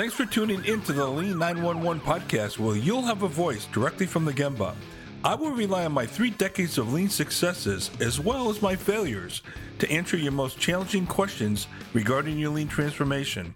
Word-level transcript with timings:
Thanks 0.00 0.14
for 0.14 0.24
tuning 0.24 0.64
in 0.64 0.80
to 0.84 0.94
the 0.94 1.06
Lean 1.06 1.38
911 1.38 2.00
podcast, 2.00 2.58
where 2.58 2.74
you'll 2.74 3.02
have 3.02 3.22
a 3.22 3.28
voice 3.28 3.66
directly 3.66 4.06
from 4.06 4.24
the 4.24 4.32
Gemba. 4.32 4.74
I 5.22 5.34
will 5.34 5.50
rely 5.50 5.84
on 5.84 5.92
my 5.92 6.06
three 6.06 6.30
decades 6.30 6.78
of 6.78 6.94
lean 6.94 7.10
successes 7.10 7.90
as 8.00 8.18
well 8.18 8.48
as 8.48 8.62
my 8.62 8.74
failures 8.74 9.42
to 9.78 9.90
answer 9.90 10.16
your 10.16 10.32
most 10.32 10.58
challenging 10.58 11.06
questions 11.06 11.66
regarding 11.92 12.38
your 12.38 12.48
lean 12.48 12.66
transformation. 12.66 13.52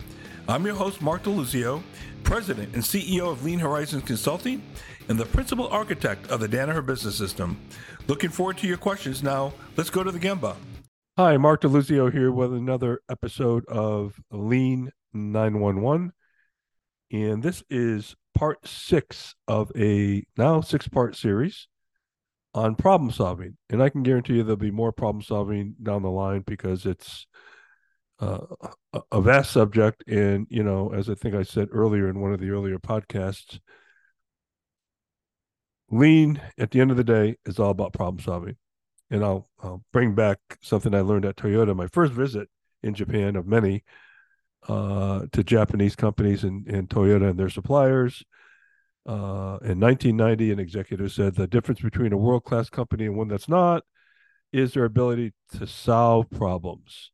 I'm 0.46 0.66
your 0.66 0.74
host, 0.74 1.00
Mark 1.00 1.22
DeLuzio, 1.22 1.82
President 2.24 2.74
and 2.74 2.82
CEO 2.82 3.32
of 3.32 3.42
Lean 3.42 3.60
Horizons 3.60 4.04
Consulting 4.04 4.62
and 5.08 5.18
the 5.18 5.24
principal 5.24 5.68
architect 5.68 6.26
of 6.26 6.40
the 6.40 6.48
Danaher 6.48 6.84
Business 6.84 7.16
System. 7.16 7.58
Looking 8.06 8.28
forward 8.28 8.58
to 8.58 8.66
your 8.66 8.76
questions 8.76 9.22
now. 9.22 9.54
Let's 9.78 9.88
go 9.88 10.04
to 10.04 10.12
the 10.12 10.20
Gemba. 10.20 10.56
Hi, 11.16 11.38
Mark 11.38 11.62
DeLuzio 11.62 12.12
here 12.12 12.30
with 12.30 12.52
another 12.52 13.00
episode 13.08 13.64
of 13.64 14.20
Lean 14.30 14.90
911. 15.14 16.12
And 17.14 17.44
this 17.44 17.62
is 17.70 18.16
part 18.34 18.66
six 18.66 19.36
of 19.46 19.70
a 19.76 20.24
now 20.36 20.60
six 20.62 20.88
part 20.88 21.14
series 21.14 21.68
on 22.54 22.74
problem 22.74 23.12
solving. 23.12 23.56
And 23.70 23.80
I 23.80 23.88
can 23.88 24.02
guarantee 24.02 24.34
you 24.34 24.42
there'll 24.42 24.56
be 24.56 24.72
more 24.72 24.90
problem 24.90 25.22
solving 25.22 25.76
down 25.80 26.02
the 26.02 26.10
line 26.10 26.42
because 26.44 26.86
it's 26.86 27.28
uh, 28.18 28.40
a 29.12 29.20
vast 29.20 29.52
subject. 29.52 30.02
And, 30.08 30.48
you 30.50 30.64
know, 30.64 30.92
as 30.92 31.08
I 31.08 31.14
think 31.14 31.36
I 31.36 31.44
said 31.44 31.68
earlier 31.70 32.08
in 32.08 32.18
one 32.18 32.32
of 32.32 32.40
the 32.40 32.50
earlier 32.50 32.80
podcasts, 32.80 33.60
lean 35.92 36.40
at 36.58 36.72
the 36.72 36.80
end 36.80 36.90
of 36.90 36.96
the 36.96 37.04
day 37.04 37.36
is 37.46 37.60
all 37.60 37.70
about 37.70 37.92
problem 37.92 38.18
solving. 38.24 38.56
And 39.12 39.24
I'll, 39.24 39.46
I'll 39.62 39.84
bring 39.92 40.16
back 40.16 40.38
something 40.62 40.92
I 40.92 41.02
learned 41.02 41.26
at 41.26 41.36
Toyota, 41.36 41.76
my 41.76 41.86
first 41.86 42.12
visit 42.12 42.48
in 42.82 42.92
Japan 42.92 43.36
of 43.36 43.46
many 43.46 43.84
uh, 44.68 45.26
to 45.32 45.44
Japanese 45.44 45.96
companies 45.96 46.44
and, 46.44 46.66
and 46.68 46.88
Toyota 46.88 47.30
and 47.30 47.38
their 47.38 47.50
suppliers. 47.50 48.24
Uh, 49.06 49.60
in 49.62 49.78
1990, 49.80 50.52
an 50.52 50.58
executive 50.58 51.12
said 51.12 51.34
the 51.34 51.46
difference 51.46 51.80
between 51.80 52.12
a 52.12 52.16
world 52.16 52.44
class 52.44 52.70
company 52.70 53.04
and 53.04 53.16
one 53.16 53.28
that's 53.28 53.48
not 53.48 53.82
is 54.52 54.72
their 54.72 54.84
ability 54.84 55.34
to 55.58 55.66
solve 55.66 56.30
problems. 56.30 57.10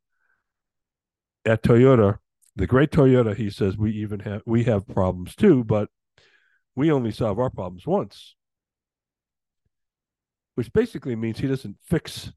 At 1.43 1.63
Toyota, 1.63 2.19
the 2.55 2.67
great 2.67 2.91
Toyota, 2.91 3.35
he 3.35 3.49
says 3.49 3.77
we 3.77 3.91
even 3.91 4.19
have 4.21 4.43
we 4.45 4.63
have 4.65 4.87
problems 4.87 5.35
too, 5.35 5.63
but 5.63 5.89
we 6.75 6.91
only 6.91 7.11
solve 7.11 7.39
our 7.39 7.49
problems 7.49 7.85
once, 7.85 8.35
which 10.55 10.71
basically 10.71 11.15
means 11.15 11.39
he 11.39 11.47
doesn't 11.47 11.77
fix 11.83 12.31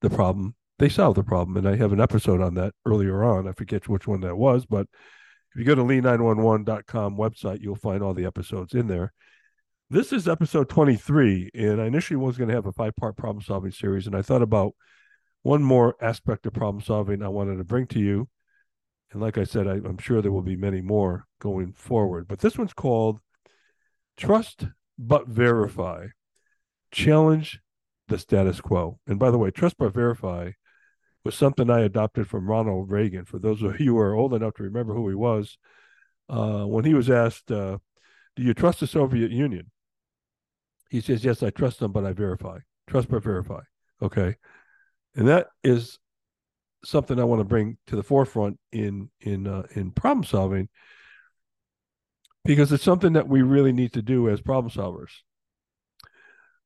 the 0.00 0.10
problem 0.10 0.54
they 0.80 0.88
solved 0.88 1.18
the 1.18 1.22
problem. 1.22 1.58
And 1.58 1.68
I 1.68 1.76
have 1.76 1.92
an 1.92 2.00
episode 2.00 2.40
on 2.40 2.54
that 2.54 2.72
earlier 2.86 3.22
on. 3.22 3.46
I 3.46 3.52
forget 3.52 3.86
which 3.86 4.08
one 4.08 4.22
that 4.22 4.36
was, 4.36 4.64
but 4.64 4.86
if 5.52 5.58
you 5.58 5.64
go 5.64 5.74
to 5.74 5.82
lean911.com 5.82 7.16
website, 7.16 7.60
you'll 7.60 7.76
find 7.76 8.02
all 8.02 8.14
the 8.14 8.24
episodes 8.24 8.72
in 8.72 8.86
there. 8.86 9.12
This 9.90 10.12
is 10.12 10.26
episode 10.26 10.68
23, 10.68 11.50
and 11.54 11.82
I 11.82 11.86
initially 11.86 12.16
was 12.16 12.38
going 12.38 12.48
to 12.48 12.54
have 12.54 12.66
a 12.66 12.72
five 12.72 12.96
part 12.96 13.16
problem 13.16 13.42
solving 13.42 13.72
series. 13.72 14.06
And 14.06 14.16
I 14.16 14.22
thought 14.22 14.40
about 14.40 14.72
one 15.42 15.62
more 15.62 15.96
aspect 16.00 16.46
of 16.46 16.54
problem 16.54 16.82
solving 16.82 17.22
I 17.22 17.28
wanted 17.28 17.58
to 17.58 17.64
bring 17.64 17.86
to 17.88 17.98
you. 17.98 18.28
And 19.12 19.20
like 19.20 19.36
I 19.36 19.44
said, 19.44 19.66
I, 19.66 19.72
I'm 19.72 19.98
sure 19.98 20.22
there 20.22 20.32
will 20.32 20.40
be 20.40 20.56
many 20.56 20.80
more 20.80 21.26
going 21.40 21.72
forward. 21.72 22.26
But 22.26 22.38
this 22.38 22.56
one's 22.56 22.72
called 22.72 23.20
Trust 24.16 24.66
But 24.98 25.28
Verify 25.28 26.06
Challenge 26.90 27.60
the 28.08 28.18
Status 28.18 28.60
Quo. 28.60 28.98
And 29.06 29.18
by 29.18 29.30
the 29.30 29.38
way, 29.38 29.50
Trust 29.50 29.76
But 29.78 29.92
Verify 29.92 30.52
was 31.24 31.34
something 31.34 31.70
I 31.70 31.80
adopted 31.80 32.26
from 32.28 32.48
Ronald 32.48 32.90
Reagan. 32.90 33.24
For 33.24 33.38
those 33.38 33.62
of 33.62 33.80
you 33.80 33.94
who 33.94 33.98
are 33.98 34.14
old 34.14 34.34
enough 34.34 34.54
to 34.54 34.62
remember 34.62 34.94
who 34.94 35.08
he 35.08 35.14
was, 35.14 35.58
uh, 36.28 36.64
when 36.64 36.84
he 36.84 36.94
was 36.94 37.10
asked, 37.10 37.50
uh, 37.50 37.78
"Do 38.36 38.42
you 38.42 38.54
trust 38.54 38.80
the 38.80 38.86
Soviet 38.86 39.30
Union?" 39.30 39.70
He 40.90 41.00
says, 41.00 41.24
"Yes, 41.24 41.42
I 41.42 41.50
trust 41.50 41.80
them, 41.80 41.92
but 41.92 42.04
I 42.04 42.12
verify. 42.12 42.60
Trust 42.86 43.08
but 43.08 43.22
verify." 43.22 43.62
Okay, 44.02 44.36
and 45.14 45.28
that 45.28 45.48
is 45.62 45.98
something 46.84 47.20
I 47.20 47.24
want 47.24 47.40
to 47.40 47.44
bring 47.44 47.76
to 47.88 47.96
the 47.96 48.02
forefront 48.02 48.58
in 48.72 49.10
in 49.20 49.46
uh, 49.46 49.64
in 49.74 49.90
problem 49.90 50.24
solving 50.24 50.68
because 52.44 52.72
it's 52.72 52.84
something 52.84 53.12
that 53.12 53.28
we 53.28 53.42
really 53.42 53.72
need 53.72 53.92
to 53.92 54.02
do 54.02 54.28
as 54.28 54.40
problem 54.40 54.70
solvers. 54.70 55.10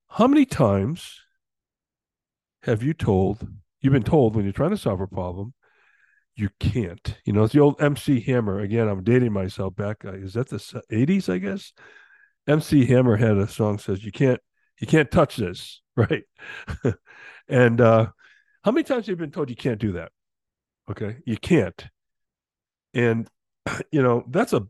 How 0.08 0.28
many 0.28 0.46
times 0.46 1.20
have 2.62 2.82
you 2.82 2.94
told 2.94 3.46
you've 3.84 3.92
been 3.92 4.02
told 4.02 4.34
when 4.34 4.44
you're 4.44 4.52
trying 4.52 4.70
to 4.70 4.78
solve 4.78 5.02
a 5.02 5.06
problem, 5.06 5.52
you 6.34 6.48
can't. 6.58 7.16
You 7.26 7.34
know, 7.34 7.44
it's 7.44 7.52
the 7.52 7.60
old 7.60 7.80
MC 7.80 8.18
Hammer. 8.20 8.58
Again, 8.58 8.88
I'm 8.88 9.04
dating 9.04 9.32
myself 9.32 9.76
back. 9.76 10.04
Uh, 10.04 10.14
is 10.14 10.32
that 10.32 10.48
the 10.48 10.56
80s? 10.90 11.28
I 11.28 11.38
guess. 11.38 11.72
MC 12.48 12.86
Hammer 12.86 13.16
had 13.16 13.36
a 13.36 13.46
song 13.46 13.78
says 13.78 14.04
you 14.04 14.10
can't 14.10 14.40
you 14.80 14.86
can't 14.86 15.10
touch 15.10 15.36
this, 15.36 15.82
right? 15.96 16.24
and 17.48 17.80
uh, 17.80 18.08
how 18.64 18.72
many 18.72 18.84
times 18.84 19.06
have 19.06 19.12
you 19.12 19.16
been 19.16 19.30
told 19.30 19.50
you 19.50 19.56
can't 19.56 19.80
do 19.80 19.92
that? 19.92 20.12
Okay, 20.90 21.18
you 21.26 21.36
can't. 21.36 21.86
And 22.94 23.28
you 23.92 24.02
know 24.02 24.24
that's 24.28 24.54
a 24.54 24.66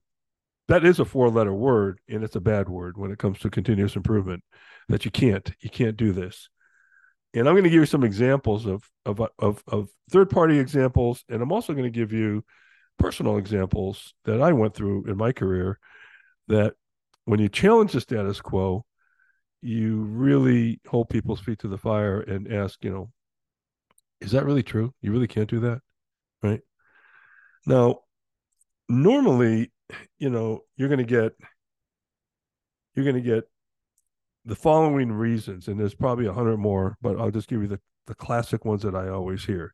that 0.67 0.85
is 0.85 0.99
a 0.99 1.05
four 1.05 1.31
letter 1.31 1.55
word, 1.55 2.01
and 2.09 2.25
it's 2.25 2.37
a 2.37 2.41
bad 2.41 2.69
word 2.69 2.97
when 2.97 3.13
it 3.13 3.19
comes 3.19 3.39
to 3.41 3.51
continuous 3.51 3.97
improvement. 3.97 4.43
That 4.89 5.05
you 5.05 5.11
can't 5.11 5.51
you 5.61 5.71
can't 5.71 5.97
do 5.97 6.13
this 6.13 6.49
and 7.35 7.49
I'm 7.49 7.55
going 7.55 7.65
to 7.65 7.71
give 7.71 7.81
you 7.81 7.87
some 7.87 8.05
examples 8.05 8.67
of 8.67 8.89
of 9.05 9.21
of, 9.39 9.63
of 9.67 9.89
third 10.11 10.31
party 10.31 10.59
examples, 10.59 11.25
and 11.29 11.43
I'm 11.43 11.53
also 11.53 11.73
going 11.73 11.85
to 11.85 11.91
give 11.91 12.13
you 12.13 12.45
personal 12.99 13.39
examples 13.39 14.15
that 14.25 14.41
I 14.41 14.53
went 14.53 14.75
through 14.75 15.07
in 15.07 15.17
my 15.17 15.33
career. 15.33 15.79
That 16.49 16.75
when 17.25 17.41
you 17.41 17.49
challenge 17.49 17.93
the 17.93 18.01
status 18.01 18.41
quo, 18.41 18.85
you 19.63 20.03
really 20.03 20.81
hold 20.87 21.09
people's 21.09 21.41
feet 21.41 21.59
to 21.61 21.69
the 21.69 21.79
fire 21.79 22.21
and 22.21 22.53
ask, 22.53 22.85
you 22.85 22.91
know, 22.91 23.11
is 24.21 24.33
that 24.33 24.45
really 24.45 24.63
true? 24.63 24.95
You 25.01 25.11
really 25.11 25.27
can't 25.27 25.49
do 25.49 25.61
that, 25.61 25.81
right? 26.43 26.61
Now, 27.67 28.01
normally, 28.89 29.73
you 30.19 30.31
know, 30.31 30.61
you're 30.77 30.89
going 30.89 30.99
to 30.99 31.05
get 31.05 31.33
you're 32.95 33.05
going 33.05 33.17
to 33.17 33.21
get 33.21 33.45
the 34.45 34.57
following 34.57 35.11
reasons, 35.13 35.69
and 35.69 35.79
there's 35.81 35.95
probably 35.95 36.27
a 36.27 36.33
hundred 36.33 36.59
more, 36.59 36.97
but 37.01 37.19
I'll 37.19 37.31
just 37.31 37.49
give 37.49 37.63
you 37.63 37.69
the, 37.69 37.81
the 38.07 38.15
classic 38.15 38.65
ones 38.65 38.83
that 38.83 38.95
I 38.95 39.09
always 39.09 39.45
hear. 39.45 39.73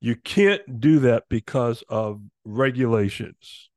You 0.00 0.14
can't 0.14 0.80
do 0.80 1.00
that 1.00 1.24
because 1.28 1.82
of 1.88 2.20
regulations, 2.44 3.70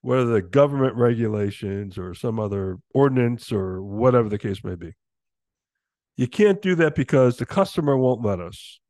whether 0.00 0.26
the 0.26 0.40
government 0.40 0.96
regulations 0.96 1.98
or 1.98 2.14
some 2.14 2.40
other 2.40 2.78
ordinance 2.94 3.52
or 3.52 3.82
whatever 3.82 4.28
the 4.30 4.38
case 4.38 4.64
may 4.64 4.74
be. 4.74 4.94
You 6.16 6.26
can't 6.26 6.62
do 6.62 6.74
that 6.76 6.94
because 6.94 7.36
the 7.36 7.46
customer 7.46 7.96
won't 7.96 8.24
let 8.24 8.40
us. 8.40 8.80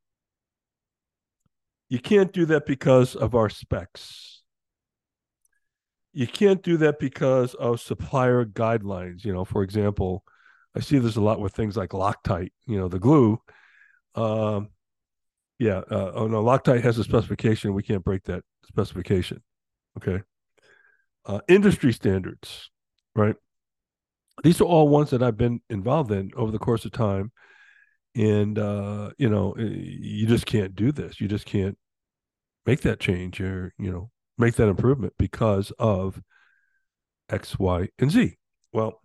You 1.89 1.99
can't 1.99 2.33
do 2.33 2.47
that 2.47 2.67
because 2.67 3.17
of 3.17 3.35
our 3.35 3.51
specs. 3.51 4.43
You 6.13 6.27
can't 6.27 6.63
do 6.63 6.77
that 6.79 6.99
because 6.99 7.55
of 7.55 7.81
supplier 7.81 8.45
guidelines. 8.45 9.25
You 9.25 9.33
know, 9.33 9.45
for 9.45 9.63
example, 9.63 10.25
I 10.75 10.81
see 10.81 10.99
this 10.99 11.17
a 11.17 11.21
lot 11.21 11.41
with 11.41 11.55
things 11.55 11.77
like 11.77 11.91
Loctite, 11.91 12.53
you 12.67 12.79
know, 12.79 12.89
the 12.89 12.99
glue. 12.99 13.41
Um, 14.15 14.69
yeah, 15.59 15.83
uh, 15.91 16.13
oh 16.15 16.27
no, 16.29 16.43
Loctite 16.43 16.83
has 16.83 16.99
a 16.99 17.05
specification. 17.05 17.75
We 17.75 17.83
can't 17.83 18.05
break 18.05 18.25
that 18.25 18.45
specification. 18.67 19.43
Okay. 19.97 20.23
Uh, 21.27 21.41
industry 21.49 21.93
standards, 21.93 22.71
right? 23.17 23.37
These 24.45 24.61
are 24.61 24.65
all 24.65 24.89
ones 24.89 25.11
that 25.11 25.23
I've 25.23 25.37
been 25.37 25.61
involved 25.69 26.13
in 26.13 26.31
over 26.37 26.53
the 26.53 26.59
course 26.59 26.85
of 26.85 26.93
time. 26.93 27.33
And, 28.15 28.59
uh, 28.59 29.11
you 29.19 29.29
know, 29.29 29.55
you 29.59 30.27
just 30.27 30.47
can't 30.47 30.75
do 30.75 30.93
this. 30.93 31.21
You 31.21 31.29
just 31.29 31.45
can't 31.45 31.77
make 32.67 32.81
that 32.83 33.01
change 33.01 33.41
or, 33.41 33.73
you 33.79 33.91
know, 33.91 34.11
make 34.39 34.55
that 34.55 34.69
improvement 34.69 35.15
because 35.19 35.73
of 35.79 36.23
X, 37.29 37.59
Y, 37.59 37.89
and 37.99 38.11
Z. 38.11 38.37
Well, 38.73 39.01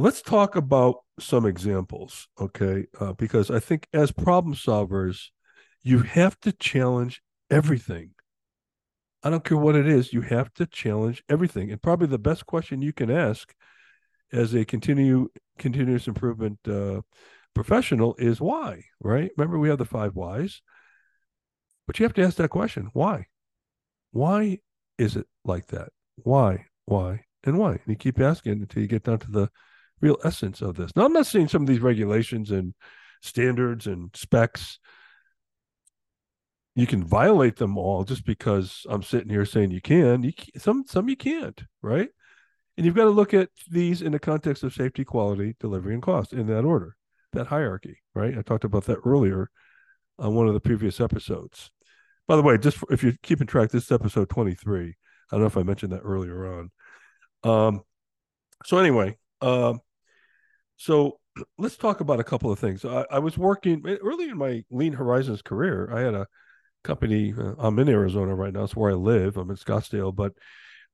let's 0.00 0.22
talk 0.22 0.56
about 0.56 0.96
some 1.18 1.44
examples, 1.44 2.26
okay? 2.40 2.86
Uh, 2.98 3.12
because 3.12 3.50
I 3.50 3.60
think 3.60 3.86
as 3.92 4.10
problem 4.10 4.54
solvers, 4.54 5.26
you 5.82 5.98
have 5.98 6.40
to 6.40 6.52
challenge 6.52 7.22
everything. 7.50 8.12
I 9.22 9.28
don't 9.28 9.44
care 9.44 9.58
what 9.58 9.76
it 9.76 9.86
is, 9.86 10.14
you 10.14 10.22
have 10.22 10.54
to 10.54 10.64
challenge 10.64 11.22
everything. 11.28 11.70
And 11.70 11.82
probably 11.82 12.06
the 12.06 12.18
best 12.18 12.46
question 12.46 12.80
you 12.80 12.94
can 12.94 13.10
ask 13.10 13.54
as 14.32 14.54
a 14.54 14.64
continue 14.64 15.28
continuous 15.58 16.08
improvement 16.08 16.58
uh, 16.66 17.02
professional 17.54 18.14
is 18.16 18.40
why, 18.40 18.84
right? 19.02 19.30
Remember, 19.36 19.58
we 19.58 19.68
have 19.68 19.76
the 19.76 19.84
five 19.84 20.14
whys, 20.14 20.62
but 21.86 21.98
you 21.98 22.04
have 22.04 22.14
to 22.14 22.22
ask 22.22 22.38
that 22.38 22.48
question 22.48 22.88
why? 22.94 23.26
Why 24.12 24.60
is 24.96 25.16
it 25.16 25.26
like 25.44 25.66
that? 25.66 25.90
Why, 26.16 26.64
why, 26.86 27.24
and 27.44 27.58
why? 27.58 27.72
And 27.72 27.80
you 27.88 27.96
keep 27.96 28.18
asking 28.18 28.52
until 28.52 28.80
you 28.80 28.88
get 28.88 29.04
down 29.04 29.18
to 29.18 29.30
the 29.30 29.50
real 30.00 30.18
essence 30.24 30.62
of 30.62 30.76
this. 30.76 30.90
Now, 30.96 31.04
I'm 31.04 31.12
not 31.12 31.26
saying 31.26 31.48
some 31.48 31.62
of 31.62 31.68
these 31.68 31.80
regulations 31.80 32.50
and 32.50 32.74
standards 33.22 33.86
and 33.86 34.10
specs 34.14 34.78
you 36.74 36.86
can 36.86 37.04
violate 37.04 37.56
them 37.56 37.76
all 37.76 38.04
just 38.04 38.24
because 38.24 38.86
I'm 38.88 39.02
sitting 39.02 39.28
here 39.28 39.44
saying 39.44 39.70
you 39.70 39.80
can. 39.80 40.22
You 40.22 40.32
some 40.56 40.84
some 40.86 41.08
you 41.08 41.16
can't, 41.16 41.62
right? 41.82 42.08
And 42.76 42.86
you've 42.86 42.94
got 42.94 43.04
to 43.04 43.10
look 43.10 43.34
at 43.34 43.50
these 43.70 44.00
in 44.00 44.12
the 44.12 44.18
context 44.18 44.62
of 44.62 44.72
safety, 44.72 45.04
quality, 45.04 45.56
delivery, 45.60 45.92
and 45.92 46.02
cost 46.02 46.32
in 46.32 46.46
that 46.46 46.64
order, 46.64 46.96
that 47.32 47.48
hierarchy, 47.48 47.98
right? 48.14 48.38
I 48.38 48.42
talked 48.42 48.64
about 48.64 48.84
that 48.84 49.00
earlier 49.04 49.50
on 50.18 50.34
one 50.34 50.48
of 50.48 50.54
the 50.54 50.60
previous 50.60 51.00
episodes. 51.00 51.70
By 52.26 52.36
the 52.36 52.42
way, 52.42 52.56
just 52.56 52.78
for, 52.78 52.90
if 52.92 53.02
you're 53.02 53.14
keeping 53.22 53.46
track, 53.46 53.70
this 53.70 53.84
is 53.84 53.92
episode 53.92 54.30
23. 54.30 54.88
I 54.88 54.94
don't 55.30 55.40
know 55.40 55.46
if 55.46 55.56
I 55.56 55.62
mentioned 55.62 55.92
that 55.92 56.02
earlier 56.04 56.46
on. 56.46 56.70
Um, 57.42 57.82
so 58.64 58.78
anyway, 58.78 59.18
um, 59.42 59.80
so 60.80 61.18
let's 61.58 61.76
talk 61.76 62.00
about 62.00 62.20
a 62.20 62.24
couple 62.24 62.50
of 62.50 62.58
things. 62.58 62.84
I, 62.84 63.04
I, 63.10 63.18
was 63.18 63.36
working 63.36 63.86
early 63.86 64.30
in 64.30 64.38
my 64.38 64.64
Lean 64.70 64.94
Horizons 64.94 65.42
career. 65.42 65.90
I 65.92 66.00
had 66.00 66.14
a 66.14 66.26
company. 66.82 67.34
Uh, 67.36 67.52
I'm 67.58 67.78
in 67.78 67.88
Arizona 67.88 68.34
right 68.34 68.52
now. 68.52 68.64
It's 68.64 68.74
where 68.74 68.90
I 68.90 68.94
live. 68.94 69.36
I'm 69.36 69.50
in 69.50 69.56
Scottsdale, 69.56 70.14
but 70.14 70.32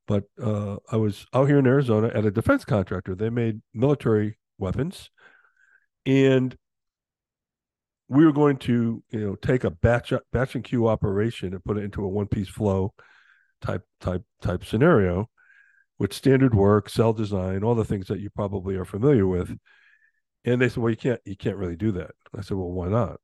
but 0.09 0.25
uh, 0.43 0.77
I 0.91 0.97
was 0.97 1.27
out 1.33 1.49
here 1.49 1.59
in 1.59 1.67
Arizona 1.67 2.09
at 2.09 2.27
a 2.27 2.31
defense 2.31 2.65
contractor. 2.65 3.15
They 3.15 3.31
made 3.31 3.63
military 3.73 4.39
weapons, 4.59 5.11
and 6.05 6.57
we 8.09 8.25
were 8.25 8.33
going 8.33 8.57
to 8.57 9.03
you 9.11 9.21
know 9.21 9.37
take 9.37 9.63
a 9.63 9.71
batch 9.71 10.13
batch 10.33 10.57
and 10.57 10.65
queue 10.65 10.89
operation 10.89 11.55
and 11.55 11.65
put 11.65 11.79
it 11.79 11.85
into 11.85 12.05
a 12.05 12.09
one 12.09 12.27
piece 12.27 12.49
flow 12.49 12.93
type 13.61 13.85
type 14.01 14.25
type 14.43 14.65
scenario 14.65 15.29
with 15.99 16.13
standard 16.13 16.55
work, 16.55 16.89
cell 16.89 17.13
design, 17.13 17.63
all 17.63 17.75
the 17.75 17.85
things 17.85 18.09
that 18.09 18.21
you 18.21 18.31
probably 18.31 18.77
are 18.77 18.85
familiar 18.85 19.27
with. 19.27 19.57
And 20.47 20.63
they 20.63 20.69
said, 20.69 20.79
well, 20.79 20.91
you 20.91 20.97
can't 20.97 21.21
you 21.25 21.37
can't 21.37 21.57
really 21.57 21.77
do 21.77 21.93
that. 21.93 22.13
I 22.35 22.41
said, 22.41 22.57
well, 22.57 22.71
why 22.71 22.89
not? 22.89 23.21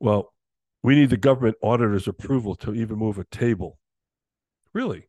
Well, 0.00 0.32
we 0.82 0.94
need 0.94 1.10
the 1.10 1.18
government 1.18 1.56
auditor's 1.62 2.08
approval 2.08 2.56
to 2.56 2.74
even 2.74 2.96
move 2.96 3.18
a 3.18 3.24
table. 3.24 3.78
Really? 4.72 5.08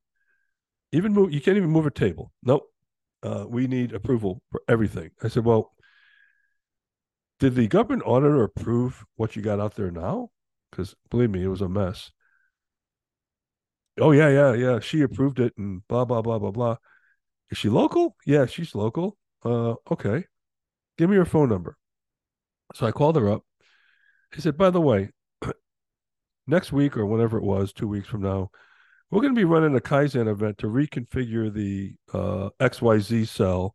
Even 0.92 1.13
move 1.13 1.33
you 1.33 1.42
can't 1.42 1.57
even 1.57 1.69
move 1.69 1.88
a 1.88 1.92
table. 1.92 2.33
Nope. 2.44 2.68
Uh, 3.24 3.45
we 3.48 3.68
need 3.68 3.94
approval 3.94 4.42
for 4.51 4.62
everything. 4.68 5.12
I 5.24 5.30
said, 5.30 5.45
well, 5.45 5.74
did 7.39 7.56
the 7.56 7.68
government 7.68 8.04
auditor 8.06 8.44
approve 8.44 9.06
what 9.16 9.36
you 9.36 9.42
got 9.42 9.60
out 9.60 9.75
there 9.75 9.92
now? 9.92 10.30
Because 10.69 10.95
believe 11.10 11.30
me, 11.30 11.44
it 11.44 11.48
was 11.48 11.62
a 11.62 11.69
mess. 11.69 12.12
Oh 14.00 14.12
yeah, 14.12 14.30
yeah, 14.30 14.54
yeah. 14.54 14.80
She 14.80 15.01
approved 15.01 15.39
it 15.39 15.54
and 15.57 15.88
blah 15.88 16.04
blah 16.04 16.22
blah 16.22 16.39
blah 16.39 16.51
blah. 16.51 16.75
Is 17.51 17.57
she 17.57 17.69
local? 17.69 18.16
Yeah, 18.25 18.45
she's 18.48 18.75
local. 18.75 19.18
Uh, 19.45 19.75
okay. 19.89 20.25
Give 21.01 21.09
me 21.09 21.15
your 21.15 21.25
phone 21.25 21.50
number. 21.50 21.77
So 22.75 22.86
I 22.86 22.92
called 22.92 23.15
her 23.15 23.27
up. 23.27 23.42
He 24.36 24.39
said, 24.39 24.56
by 24.56 24.69
the 24.69 24.80
way, 24.80 25.09
next 26.45 26.71
week 26.71 26.95
or 26.95 27.07
whenever 27.07 27.39
it 27.39 27.44
was, 27.44 27.74
two 27.74 27.88
weeks 27.88 28.07
from 28.07 28.21
now, 28.21 28.51
we're 29.09 29.21
going 29.21 29.33
to 29.33 29.39
be 29.39 29.45
running 29.45 29.75
a 29.75 29.80
Kaizen 29.80 30.27
event 30.27 30.59
to 30.59 30.68
reconfigure 30.68 31.51
the 31.51 31.95
uh, 32.13 32.51
XYZ 32.59 33.27
cell 33.27 33.74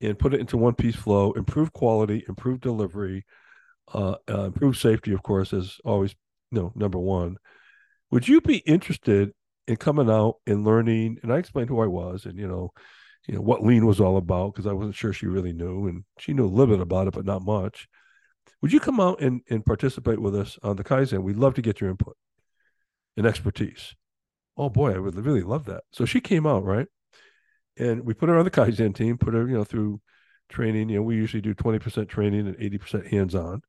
and 0.00 0.16
put 0.16 0.32
it 0.32 0.38
into 0.38 0.56
one 0.56 0.76
piece 0.76 0.94
flow, 0.94 1.32
improve 1.32 1.72
quality, 1.72 2.24
improve 2.28 2.60
delivery, 2.60 3.24
uh, 3.92 4.14
uh, 4.30 4.44
improve 4.44 4.76
safety, 4.76 5.12
of 5.12 5.24
course, 5.24 5.52
as 5.52 5.78
always, 5.84 6.14
you 6.52 6.60
know, 6.60 6.72
number 6.76 7.00
one. 7.00 7.36
Would 8.12 8.28
you 8.28 8.40
be 8.40 8.58
interested 8.58 9.32
in 9.66 9.74
coming 9.74 10.08
out 10.08 10.36
and 10.46 10.64
learning? 10.64 11.18
And 11.24 11.32
I 11.32 11.38
explained 11.38 11.68
who 11.68 11.80
I 11.80 11.88
was 11.88 12.26
and, 12.26 12.38
you 12.38 12.46
know, 12.46 12.70
you 13.26 13.34
know, 13.34 13.40
what 13.40 13.64
lean 13.64 13.86
was 13.86 14.00
all 14.00 14.16
about 14.16 14.52
because 14.52 14.66
I 14.66 14.72
wasn't 14.72 14.96
sure 14.96 15.12
she 15.12 15.26
really 15.26 15.52
knew. 15.52 15.86
And 15.86 16.04
she 16.18 16.32
knew 16.32 16.44
a 16.44 16.46
little 16.46 16.74
bit 16.74 16.82
about 16.82 17.08
it, 17.08 17.14
but 17.14 17.24
not 17.24 17.42
much. 17.42 17.88
Would 18.60 18.72
you 18.72 18.80
come 18.80 19.00
out 19.00 19.20
and, 19.20 19.40
and 19.50 19.64
participate 19.64 20.18
with 20.18 20.34
us 20.34 20.58
on 20.62 20.76
the 20.76 20.84
Kaizen? 20.84 21.22
We'd 21.22 21.36
love 21.36 21.54
to 21.54 21.62
get 21.62 21.80
your 21.80 21.90
input 21.90 22.16
and 23.16 23.26
expertise. 23.26 23.94
Oh 24.56 24.70
boy, 24.70 24.94
I 24.94 24.98
would 24.98 25.16
really 25.16 25.42
love 25.42 25.64
that. 25.66 25.84
So 25.92 26.04
she 26.04 26.20
came 26.20 26.46
out, 26.46 26.64
right? 26.64 26.86
and 27.76 28.04
we 28.04 28.14
put 28.14 28.28
her 28.28 28.38
on 28.38 28.44
the 28.44 28.50
Kaizen 28.50 28.94
team, 28.94 29.18
put 29.18 29.34
her, 29.34 29.48
you 29.48 29.54
know, 29.54 29.64
through 29.64 30.00
training. 30.48 30.88
You 30.88 30.96
know, 30.96 31.02
we 31.02 31.16
usually 31.16 31.40
do 31.40 31.54
20% 31.54 32.08
training 32.08 32.46
and 32.46 32.56
80% 32.56 33.08
hands 33.08 33.34
on. 33.34 33.62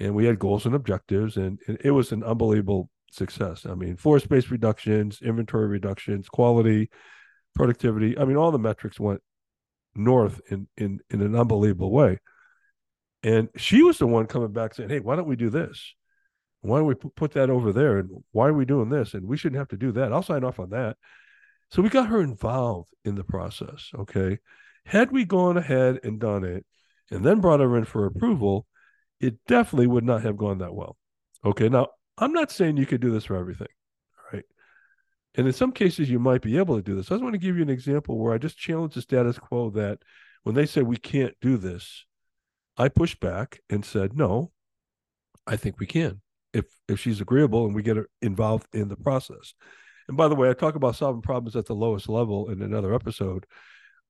And 0.00 0.14
we 0.14 0.26
had 0.26 0.38
goals 0.38 0.64
and 0.64 0.74
objectives, 0.74 1.36
and, 1.36 1.58
and 1.66 1.76
it 1.82 1.90
was 1.90 2.12
an 2.12 2.22
unbelievable 2.22 2.88
success. 3.10 3.66
I 3.66 3.74
mean, 3.74 3.96
force 3.96 4.26
based 4.26 4.50
reductions, 4.50 5.20
inventory 5.22 5.66
reductions, 5.66 6.28
quality, 6.28 6.90
productivity. 7.54 8.18
I 8.18 8.24
mean, 8.24 8.36
all 8.36 8.50
the 8.50 8.58
metrics 8.58 9.00
went 9.00 9.20
north 9.94 10.40
in 10.50 10.68
in 10.76 11.00
in 11.10 11.20
an 11.22 11.34
unbelievable 11.34 11.90
way. 11.90 12.18
And 13.22 13.48
she 13.56 13.82
was 13.82 13.98
the 13.98 14.06
one 14.06 14.26
coming 14.26 14.52
back 14.52 14.74
saying, 14.74 14.90
"Hey, 14.90 15.00
why 15.00 15.16
don't 15.16 15.28
we 15.28 15.36
do 15.36 15.50
this? 15.50 15.94
Why 16.60 16.78
don't 16.78 16.86
we 16.86 16.94
put 16.94 17.32
that 17.32 17.50
over 17.50 17.72
there? 17.72 17.98
And 17.98 18.24
why 18.32 18.48
are 18.48 18.54
we 18.54 18.64
doing 18.64 18.88
this? 18.88 19.14
And 19.14 19.26
we 19.26 19.36
shouldn't 19.36 19.58
have 19.58 19.68
to 19.68 19.76
do 19.76 19.92
that. 19.92 20.12
I'll 20.12 20.22
sign 20.22 20.44
off 20.44 20.60
on 20.60 20.70
that." 20.70 20.96
So 21.70 21.82
we 21.82 21.88
got 21.88 22.08
her 22.08 22.20
involved 22.20 22.90
in 23.04 23.14
the 23.14 23.24
process. 23.24 23.90
Okay. 23.94 24.38
Had 24.86 25.12
we 25.12 25.24
gone 25.24 25.56
ahead 25.56 26.00
and 26.02 26.18
done 26.18 26.44
it 26.44 26.64
and 27.10 27.24
then 27.24 27.40
brought 27.40 27.60
her 27.60 27.76
in 27.76 27.84
for 27.84 28.06
approval, 28.06 28.66
it 29.20 29.36
definitely 29.46 29.86
would 29.86 30.04
not 30.04 30.22
have 30.22 30.36
gone 30.36 30.58
that 30.58 30.74
well. 30.74 30.96
Okay. 31.44 31.68
Now, 31.68 31.88
I'm 32.16 32.32
not 32.32 32.50
saying 32.50 32.76
you 32.76 32.86
could 32.86 33.00
do 33.00 33.10
this 33.10 33.24
for 33.26 33.36
everything. 33.36 33.68
And 35.38 35.46
in 35.46 35.52
some 35.52 35.72
cases, 35.72 36.10
you 36.10 36.18
might 36.18 36.42
be 36.42 36.58
able 36.58 36.76
to 36.76 36.82
do 36.82 36.96
this. 36.96 37.06
I 37.06 37.14
just 37.14 37.22
want 37.22 37.34
to 37.34 37.38
give 37.38 37.56
you 37.56 37.62
an 37.62 37.70
example 37.70 38.18
where 38.18 38.34
I 38.34 38.38
just 38.38 38.58
challenged 38.58 38.96
the 38.96 39.02
status 39.02 39.38
quo 39.38 39.70
that 39.70 40.00
when 40.42 40.56
they 40.56 40.66
said 40.66 40.82
we 40.82 40.96
can't 40.96 41.34
do 41.40 41.56
this, 41.56 42.04
I 42.76 42.88
pushed 42.88 43.20
back 43.20 43.60
and 43.70 43.84
said, 43.84 44.16
no, 44.16 44.50
I 45.46 45.56
think 45.56 45.78
we 45.78 45.86
can 45.86 46.20
if 46.52 46.66
if 46.88 46.98
she's 46.98 47.20
agreeable 47.20 47.66
and 47.66 47.74
we 47.74 47.82
get 47.82 47.96
her 47.96 48.08
involved 48.20 48.66
in 48.72 48.88
the 48.88 48.96
process. 48.96 49.54
And 50.08 50.16
by 50.16 50.26
the 50.26 50.34
way, 50.34 50.50
I 50.50 50.54
talk 50.54 50.74
about 50.74 50.96
solving 50.96 51.22
problems 51.22 51.54
at 51.54 51.66
the 51.66 51.74
lowest 51.74 52.08
level 52.08 52.50
in 52.50 52.60
another 52.60 52.92
episode 52.92 53.46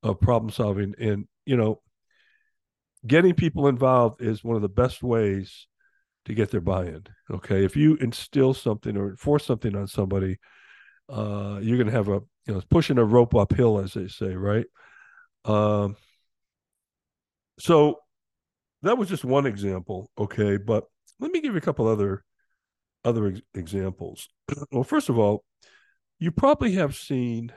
of 0.03 0.21
problem 0.21 0.51
solving. 0.51 0.95
And, 0.99 1.27
you 1.45 1.57
know, 1.57 1.83
getting 3.07 3.35
people 3.35 3.69
involved 3.69 4.23
is 4.23 4.43
one 4.43 4.57
of 4.57 4.63
the 4.63 4.69
best 4.69 5.03
ways 5.03 5.67
to 6.25 6.35
get 6.35 6.51
their 6.51 6.61
buy-in. 6.61 7.05
Okay. 7.31 7.65
If 7.65 7.77
you 7.77 7.97
instill 7.97 8.55
something 8.55 8.97
or 8.97 9.11
enforce 9.11 9.45
something 9.45 9.77
on 9.77 9.89
somebody, 9.89 10.39
uh, 11.09 11.59
you're 11.63 11.77
going 11.77 11.87
to 11.87 11.93
have 11.93 12.09
a, 12.09 12.21
you 12.47 12.55
know, 12.55 12.63
pushing 12.71 12.99
a 12.99 13.05
rope 13.05 13.35
uphill, 13.35 13.79
as 13.79 13.95
they 13.95 14.09
say, 14.09 14.35
right? 14.35 14.67
Um, 15.45 15.97
so 17.59 18.01
that 18.83 18.99
was 18.99 19.09
just 19.09 19.25
one 19.25 19.47
example. 19.47 20.11
Okay. 20.19 20.57
But 20.57 20.85
let 21.21 21.33
me 21.33 21.41
give 21.41 21.53
you 21.53 21.59
a 21.59 21.63
couple 21.63 21.87
other, 21.87 22.25
other 23.05 23.29
ex- 23.29 23.41
examples. 23.55 24.29
well, 24.71 24.85
first 24.85 25.09
of 25.09 25.19
all, 25.19 25.45
you 26.19 26.31
probably 26.31 26.73
have 26.73 26.97
seen 26.97 27.53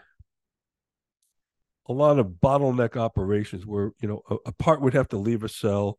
a 1.87 1.93
lot 1.93 2.19
of 2.19 2.27
bottleneck 2.43 2.95
operations 2.95 3.65
where 3.65 3.91
you 4.01 4.07
know 4.07 4.21
a, 4.29 4.35
a, 4.47 4.51
part 4.51 4.81
would 4.81 4.93
have 4.93 5.09
to 5.09 5.17
leave 5.17 5.43
a 5.43 5.49
cell 5.49 5.97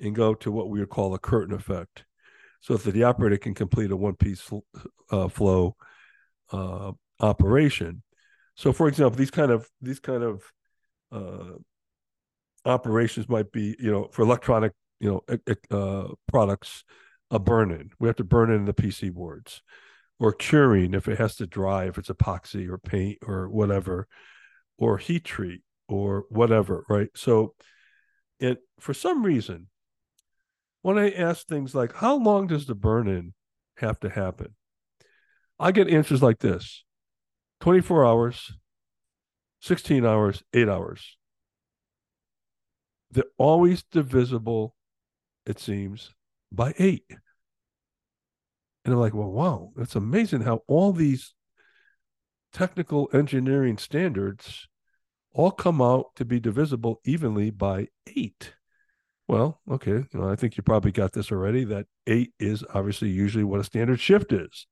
and 0.00 0.14
go 0.14 0.34
to 0.34 0.50
what 0.50 0.68
we 0.68 0.80
would 0.80 0.90
call 0.90 1.14
a 1.14 1.18
curtain 1.18 1.54
effect 1.54 2.04
so 2.60 2.76
that 2.76 2.90
the 2.90 3.04
operator 3.04 3.38
can 3.38 3.54
complete 3.54 3.92
a 3.92 3.96
one 3.96 4.16
piece 4.16 4.50
uh, 5.10 5.28
flow 5.28 5.76
uh, 6.52 6.92
operation 7.20 8.02
so 8.54 8.72
for 8.72 8.88
example 8.88 9.16
these 9.16 9.30
kind 9.30 9.50
of 9.50 9.68
these 9.80 10.00
kind 10.00 10.22
of 10.22 10.42
uh, 11.12 11.56
operations 12.64 13.28
might 13.28 13.50
be 13.52 13.76
you 13.78 13.90
know 13.90 14.08
for 14.12 14.22
electronic 14.22 14.72
you 15.00 15.22
know 15.28 15.38
uh, 15.70 16.08
products 16.28 16.84
a 17.30 17.38
burn 17.38 17.70
in 17.70 17.90
we 17.98 18.08
have 18.08 18.16
to 18.16 18.24
burn 18.24 18.50
in 18.50 18.64
the 18.64 18.74
pc 18.74 19.12
boards 19.12 19.62
or 20.20 20.32
curing 20.32 20.92
if 20.92 21.08
it 21.08 21.18
has 21.18 21.34
to 21.36 21.46
dry, 21.46 21.86
if 21.86 21.98
it's 21.98 22.10
epoxy 22.10 22.68
or 22.68 22.78
paint 22.78 23.18
or 23.26 23.48
whatever, 23.48 24.06
or 24.76 24.98
heat 24.98 25.24
treat 25.24 25.62
or 25.88 26.26
whatever, 26.28 26.84
right? 26.88 27.08
So 27.16 27.54
it 28.38 28.58
for 28.78 28.94
some 28.94 29.24
reason, 29.24 29.68
when 30.82 30.98
I 30.98 31.10
ask 31.10 31.46
things 31.46 31.74
like 31.74 31.96
how 31.96 32.16
long 32.16 32.46
does 32.46 32.66
the 32.66 32.74
burn 32.74 33.08
in 33.08 33.32
have 33.78 33.98
to 34.00 34.10
happen? 34.10 34.54
I 35.60 35.72
get 35.72 35.88
answers 35.88 36.22
like 36.22 36.38
this 36.38 36.84
24 37.60 38.06
hours, 38.06 38.52
16 39.60 40.06
hours, 40.06 40.42
eight 40.54 40.68
hours. 40.68 41.18
They're 43.10 43.24
always 43.36 43.84
divisible, 43.92 44.74
it 45.44 45.58
seems, 45.58 46.12
by 46.50 46.72
eight. 46.78 47.04
And 48.84 48.94
I'm 48.94 49.00
like, 49.00 49.14
well, 49.14 49.30
wow, 49.30 49.72
that's 49.76 49.96
amazing 49.96 50.40
how 50.40 50.62
all 50.66 50.92
these 50.92 51.34
technical 52.52 53.10
engineering 53.12 53.76
standards 53.76 54.66
all 55.32 55.50
come 55.50 55.82
out 55.82 56.06
to 56.16 56.24
be 56.24 56.40
divisible 56.40 57.00
evenly 57.04 57.50
by 57.50 57.88
eight. 58.16 58.54
Well, 59.28 59.60
okay, 59.70 59.90
you 59.90 60.08
know, 60.14 60.28
I 60.28 60.36
think 60.36 60.56
you 60.56 60.62
probably 60.62 60.90
got 60.90 61.12
this 61.12 61.30
already 61.30 61.64
that 61.64 61.86
eight 62.06 62.32
is 62.40 62.64
obviously 62.74 63.10
usually 63.10 63.44
what 63.44 63.60
a 63.60 63.64
standard 63.64 64.00
shift 64.00 64.32
is. 64.32 64.66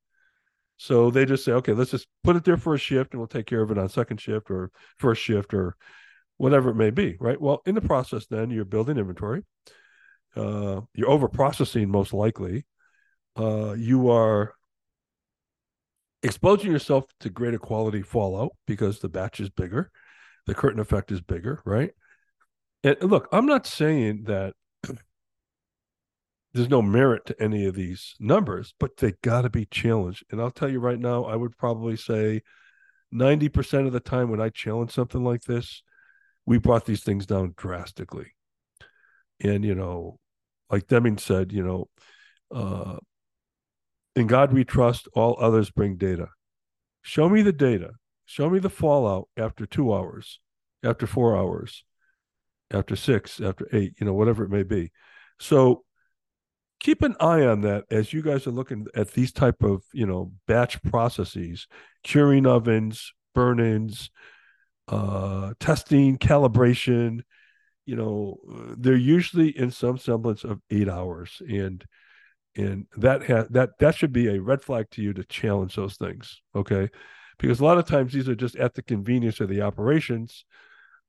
So 0.81 1.11
they 1.11 1.25
just 1.25 1.43
say, 1.43 1.51
okay, 1.51 1.73
let's 1.73 1.91
just 1.91 2.07
put 2.23 2.37
it 2.37 2.45
there 2.45 2.57
for 2.57 2.73
a 2.73 2.79
shift 2.79 3.11
and 3.13 3.19
we'll 3.19 3.27
take 3.27 3.45
care 3.45 3.61
of 3.61 3.69
it 3.69 3.77
on 3.77 3.89
second 3.89 4.21
shift 4.21 4.49
or 4.49 4.71
first 4.97 5.21
shift 5.21 5.53
or 5.53 5.75
whatever 6.37 6.69
it 6.69 6.75
may 6.75 6.89
be, 6.89 7.17
right? 7.19 7.39
Well, 7.39 7.61
in 7.65 7.75
the 7.75 7.81
process, 7.81 8.25
then 8.27 8.49
you're 8.49 8.63
building 8.63 8.97
inventory. 8.97 9.43
Uh, 10.35 10.81
you're 10.93 11.09
over 11.09 11.27
processing 11.27 11.89
most 11.89 12.13
likely 12.13 12.65
uh, 13.39 13.73
you 13.73 14.09
are 14.09 14.53
exposing 16.23 16.71
yourself 16.71 17.05
to 17.21 17.29
greater 17.29 17.59
quality 17.59 18.01
fallout 18.01 18.51
because 18.67 18.99
the 18.99 19.09
batch 19.09 19.39
is 19.39 19.49
bigger, 19.49 19.91
the 20.45 20.55
curtain 20.55 20.79
effect 20.79 21.11
is 21.11 21.21
bigger, 21.21 21.61
right? 21.65 21.91
And 22.83 22.97
look, 23.01 23.27
I'm 23.31 23.45
not 23.45 23.65
saying 23.65 24.23
that 24.25 24.53
there's 26.53 26.69
no 26.69 26.81
merit 26.81 27.25
to 27.27 27.41
any 27.41 27.65
of 27.65 27.75
these 27.75 28.15
numbers, 28.19 28.73
but 28.79 28.97
they 28.97 29.13
got 29.21 29.43
to 29.43 29.49
be 29.49 29.65
challenged. 29.65 30.23
And 30.31 30.41
I'll 30.41 30.51
tell 30.51 30.69
you 30.69 30.79
right 30.79 30.99
now, 30.99 31.25
I 31.25 31.35
would 31.35 31.57
probably 31.57 31.95
say 31.95 32.41
90% 33.13 33.85
of 33.85 33.93
the 33.93 33.99
time 33.99 34.29
when 34.29 34.41
I 34.41 34.49
challenge 34.49 34.91
something 34.91 35.23
like 35.23 35.43
this, 35.43 35.83
we 36.45 36.57
brought 36.57 36.85
these 36.85 37.03
things 37.03 37.25
down 37.25 37.53
drastically. 37.55 38.33
And, 39.41 39.63
you 39.63 39.75
know, 39.75 40.19
like 40.71 40.87
Deming 40.87 41.17
said, 41.17 41.51
you 41.51 41.63
know, 41.63 41.89
uh, 42.53 42.97
in 44.15 44.27
God 44.27 44.51
we 44.51 44.63
trust, 44.63 45.07
all 45.13 45.37
others 45.39 45.69
bring 45.69 45.97
data. 45.97 46.29
Show 47.03 47.29
me 47.29 47.41
the 47.41 47.53
data. 47.53 47.91
Show 48.25 48.49
me 48.49 48.59
the 48.59 48.69
fallout 48.69 49.29
after 49.37 49.65
two 49.65 49.93
hours, 49.93 50.39
after 50.83 51.07
four 51.07 51.37
hours, 51.37 51.83
after 52.71 52.95
six, 52.95 53.39
after 53.39 53.67
eight, 53.71 53.93
you 53.99 54.05
know, 54.05 54.13
whatever 54.13 54.43
it 54.43 54.49
may 54.49 54.63
be. 54.63 54.91
So 55.39 55.83
keep 56.79 57.01
an 57.01 57.15
eye 57.19 57.43
on 57.43 57.61
that 57.61 57.85
as 57.91 58.13
you 58.13 58.21
guys 58.21 58.47
are 58.47 58.51
looking 58.51 58.85
at 58.95 59.11
these 59.11 59.31
type 59.31 59.63
of, 59.63 59.83
you 59.93 60.05
know, 60.05 60.31
batch 60.47 60.81
processes, 60.83 61.67
curing 62.03 62.45
ovens, 62.45 63.13
burn-ins, 63.35 64.09
uh, 64.87 65.53
testing, 65.59 66.17
calibration, 66.17 67.21
you 67.85 67.95
know, 67.95 68.37
they're 68.77 68.95
usually 68.95 69.49
in 69.49 69.71
some 69.71 69.97
semblance 69.97 70.43
of 70.43 70.61
eight 70.69 70.89
hours. 70.89 71.41
And 71.47 71.83
and 72.55 72.87
that 72.97 73.23
has 73.23 73.47
that 73.49 73.77
that 73.79 73.95
should 73.95 74.11
be 74.11 74.27
a 74.27 74.41
red 74.41 74.61
flag 74.61 74.89
to 74.91 75.01
you 75.01 75.13
to 75.13 75.23
challenge 75.23 75.75
those 75.75 75.97
things 75.97 76.41
okay 76.55 76.89
because 77.37 77.59
a 77.59 77.63
lot 77.63 77.77
of 77.77 77.85
times 77.85 78.11
these 78.11 78.27
are 78.27 78.35
just 78.35 78.55
at 78.55 78.73
the 78.73 78.81
convenience 78.81 79.39
of 79.39 79.49
the 79.49 79.61
operations 79.61 80.45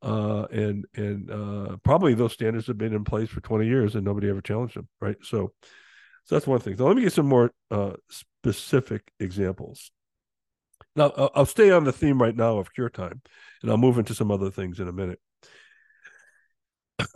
uh, 0.03 0.47
and 0.51 0.87
and 0.95 1.31
uh, 1.31 1.77
probably 1.85 2.15
those 2.15 2.33
standards 2.33 2.67
have 2.67 2.79
been 2.79 2.95
in 2.95 3.05
place 3.05 3.29
for 3.29 3.41
20 3.41 3.67
years 3.67 3.95
and 3.95 4.05
nobody 4.05 4.29
ever 4.29 4.41
challenged 4.41 4.77
them 4.77 4.89
right? 5.01 5.17
So 5.23 5.53
so 6.25 6.35
that's 6.35 6.47
one 6.47 6.61
thing. 6.61 6.77
So 6.77 6.87
let 6.87 6.97
me 6.97 7.03
get 7.03 7.13
some 7.13 7.27
more 7.27 7.51
uh, 7.71 7.95
specific 8.09 9.11
examples. 9.19 9.91
Now 10.97 11.13
I'll, 11.17 11.31
I'll 11.35 11.47
stay 11.47 11.71
on 11.71 11.85
the 11.85 11.93
theme 11.93 12.21
right 12.21 12.37
now 12.37 12.59
of 12.59 12.73
cure 12.73 12.91
time 12.91 13.23
and 13.63 13.71
i'll 13.71 13.77
move 13.77 13.99
into 13.99 14.15
some 14.15 14.31
other 14.31 14.51
things 14.51 14.81
in 14.81 14.89
a 14.89 14.93
minute. 14.93 15.21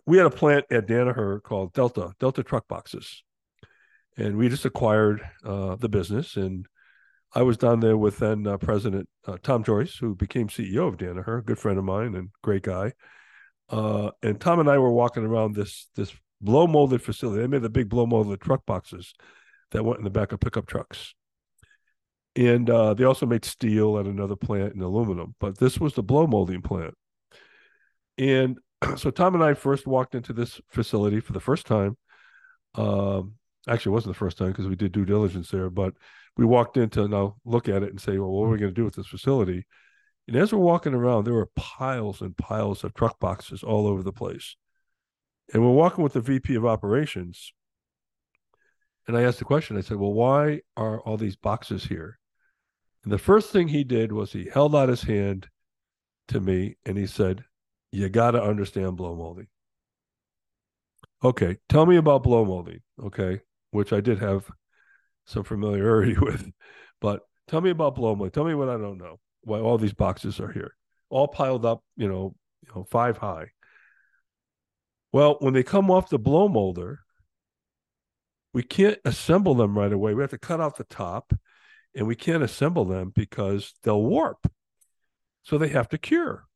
We 0.07 0.17
had 0.17 0.26
a 0.26 0.31
plant 0.31 0.64
at 0.71 0.87
Danaher 0.87 1.43
called 1.43 1.75
Delta, 1.75 2.12
Delta 2.19 2.43
Truck 2.43 2.67
Boxes. 2.69 3.23
And 4.17 4.37
we 4.37 4.49
just 4.49 4.64
acquired 4.64 5.23
uh, 5.45 5.76
the 5.76 5.88
business. 5.88 6.37
And 6.37 6.67
I 7.35 7.43
was 7.43 7.57
down 7.57 7.81
there 7.81 7.97
with 7.97 8.19
then 8.19 8.47
uh, 8.47 8.57
President 8.59 9.09
uh, 9.26 9.38
Tom 9.43 9.64
Joyce, 9.64 9.97
who 9.97 10.14
became 10.14 10.49
CEO 10.49 10.88
of 10.88 10.97
Danaher, 10.97 11.41
a 11.41 11.43
good 11.43 11.59
friend 11.59 11.79
of 11.79 11.85
mine 11.85 12.14
and 12.14 12.31
great 12.43 12.62
guy. 12.62 12.93
Uh, 13.69 14.11
and 14.23 14.41
Tom 14.41 14.61
and 14.61 14.71
I 14.71 14.79
were 14.79 14.93
walking 14.93 15.25
around 15.25 15.55
this 15.55 15.88
this 15.97 16.12
blow 16.41 16.67
molded 16.67 17.03
facility. 17.03 17.41
They 17.41 17.49
made 17.49 17.62
the 17.62 17.71
big 17.71 17.88
blow 17.88 18.07
molded 18.07 18.41
truck 18.41 18.64
boxes 18.67 19.14
that 19.73 19.85
went 19.85 19.99
in 19.99 20.05
the 20.05 20.11
back 20.11 20.33
of 20.33 20.41
pickup 20.41 20.67
trucks. 20.67 21.14
And 22.37 22.69
uh, 22.69 22.95
they 22.95 23.05
also 23.05 23.26
made 23.26 23.45
steel 23.45 23.99
at 23.99 24.07
another 24.07 24.37
plant 24.37 24.75
and 24.75 24.83
aluminum, 24.83 25.35
but 25.41 25.59
this 25.59 25.79
was 25.79 25.95
the 25.95 26.03
blow 26.03 26.26
molding 26.26 26.62
plant. 26.62 26.95
And 28.19 28.59
so 28.97 29.11
Tom 29.11 29.35
and 29.35 29.45
I 29.45 29.55
first 29.55 29.87
walked 29.87 30.14
into 30.14 30.33
this 30.33 30.61
facility 30.69 31.21
for 31.21 31.33
the 31.33 31.41
first 31.41 31.67
time. 31.67 31.97
Um, 32.75 33.35
actually 33.68 33.90
it 33.90 33.94
wasn't 33.94 34.14
the 34.14 34.18
first 34.18 34.38
time 34.38 34.49
because 34.49 34.68
we 34.68 34.76
did 34.76 34.92
due 34.92 35.04
diligence 35.04 35.50
there, 35.50 35.71
but 35.71 35.94
we 36.37 36.44
walked 36.44 36.76
in 36.76 36.90
to 36.90 37.09
now 37.09 37.37
look 37.44 37.68
at 37.68 37.83
it 37.83 37.90
and 37.90 38.00
say, 38.00 38.18
well, 38.18 38.30
what 38.30 38.47
are 38.47 38.50
we 38.50 38.59
going 38.59 38.75
to 38.75 38.75
do 38.75 38.85
with 38.85 38.97
this 38.97 39.06
facility? 39.06 39.66
And 40.26 40.37
as 40.37 40.52
we're 40.52 40.59
walking 40.59 40.94
around, 40.94 41.25
there 41.25 41.35
were 41.35 41.50
piles 41.54 42.21
and 42.21 42.37
piles 42.37 42.83
of 42.83 42.94
truck 42.94 43.21
boxes 43.21 43.62
all 43.62 43.87
over 43.87 44.02
the 44.02 44.12
place. 44.12 44.56
And 45.52 45.62
we're 45.62 45.73
walking 45.73 46.02
with 46.02 46.14
the 46.14 46.21
VP 46.21 46.54
of 46.54 46.64
operations. 46.64 47.52
And 49.06 49.16
I 49.16 49.23
asked 49.23 49.38
the 49.38 49.44
question, 49.44 49.76
I 49.76 49.83
said, 49.83 49.99
well, 49.99 50.14
why 50.14 50.62
are 50.76 51.00
all 51.00 51.18
these 51.18 51.37
boxes 51.37 51.85
here? 51.85 52.18
And 53.04 53.12
the 53.12 53.18
first 53.18 53.50
thing 53.50 53.68
he 53.68 53.85
did 53.85 54.12
was 54.12 54.33
he 54.33 54.49
held 54.50 54.75
out 54.75 54.88
his 54.88 55.02
hand 55.02 55.49
to 56.28 56.40
me 56.40 56.76
and 56.87 56.97
he 56.97 57.06
said, 57.06 57.44
you 57.92 58.09
got 58.09 58.33
to 58.33 58.42
understand 58.42 58.97
blow 58.97 59.14
molding. 59.14 59.47
Okay, 61.23 61.59
tell 61.68 61.87
me 61.87 61.97
about 61.97 62.23
blow 62.23 62.44
molding. 62.44 62.80
Okay, 63.02 63.40
which 63.75 63.93
I 63.93 64.00
did 64.00 64.21
have 64.21 64.49
some 65.26 65.43
familiarity 65.43 66.16
with. 66.21 66.50
But 67.00 67.23
tell 67.49 67.61
me 67.61 67.71
about 67.71 67.97
blow 67.97 68.14
molding. 68.14 68.31
Tell 68.31 68.45
me 68.45 68.54
what 68.54 68.69
I 68.69 68.78
don't 68.78 68.99
know. 68.99 69.19
Why 69.43 69.59
all 69.59 69.76
these 69.76 69.93
boxes 69.93 70.40
are 70.40 70.50
here, 70.50 70.75
all 71.11 71.28
piled 71.28 71.66
up, 71.66 71.83
you 71.97 72.09
know, 72.09 72.35
you 72.62 72.73
know, 72.75 72.85
five 72.85 73.19
high. 73.19 73.49
Well, 75.12 75.37
when 75.40 75.52
they 75.52 75.62
come 75.62 75.90
off 75.90 76.09
the 76.09 76.19
blow 76.19 76.49
molder, 76.49 77.00
we 78.52 78.62
can't 78.62 78.99
assemble 79.04 79.54
them 79.54 79.76
right 79.76 79.93
away. 79.93 80.14
We 80.14 80.23
have 80.23 80.31
to 80.31 80.38
cut 80.38 80.61
off 80.61 80.76
the 80.76 80.85
top, 80.85 81.35
and 81.95 82.07
we 82.07 82.16
can't 82.16 82.43
assemble 82.43 82.85
them 82.85 83.12
because 83.14 83.75
they'll 83.83 84.02
warp. 84.02 84.50
So 85.43 85.59
they 85.59 85.69
have 85.69 85.88
to 85.90 85.99
cure. 85.99 86.47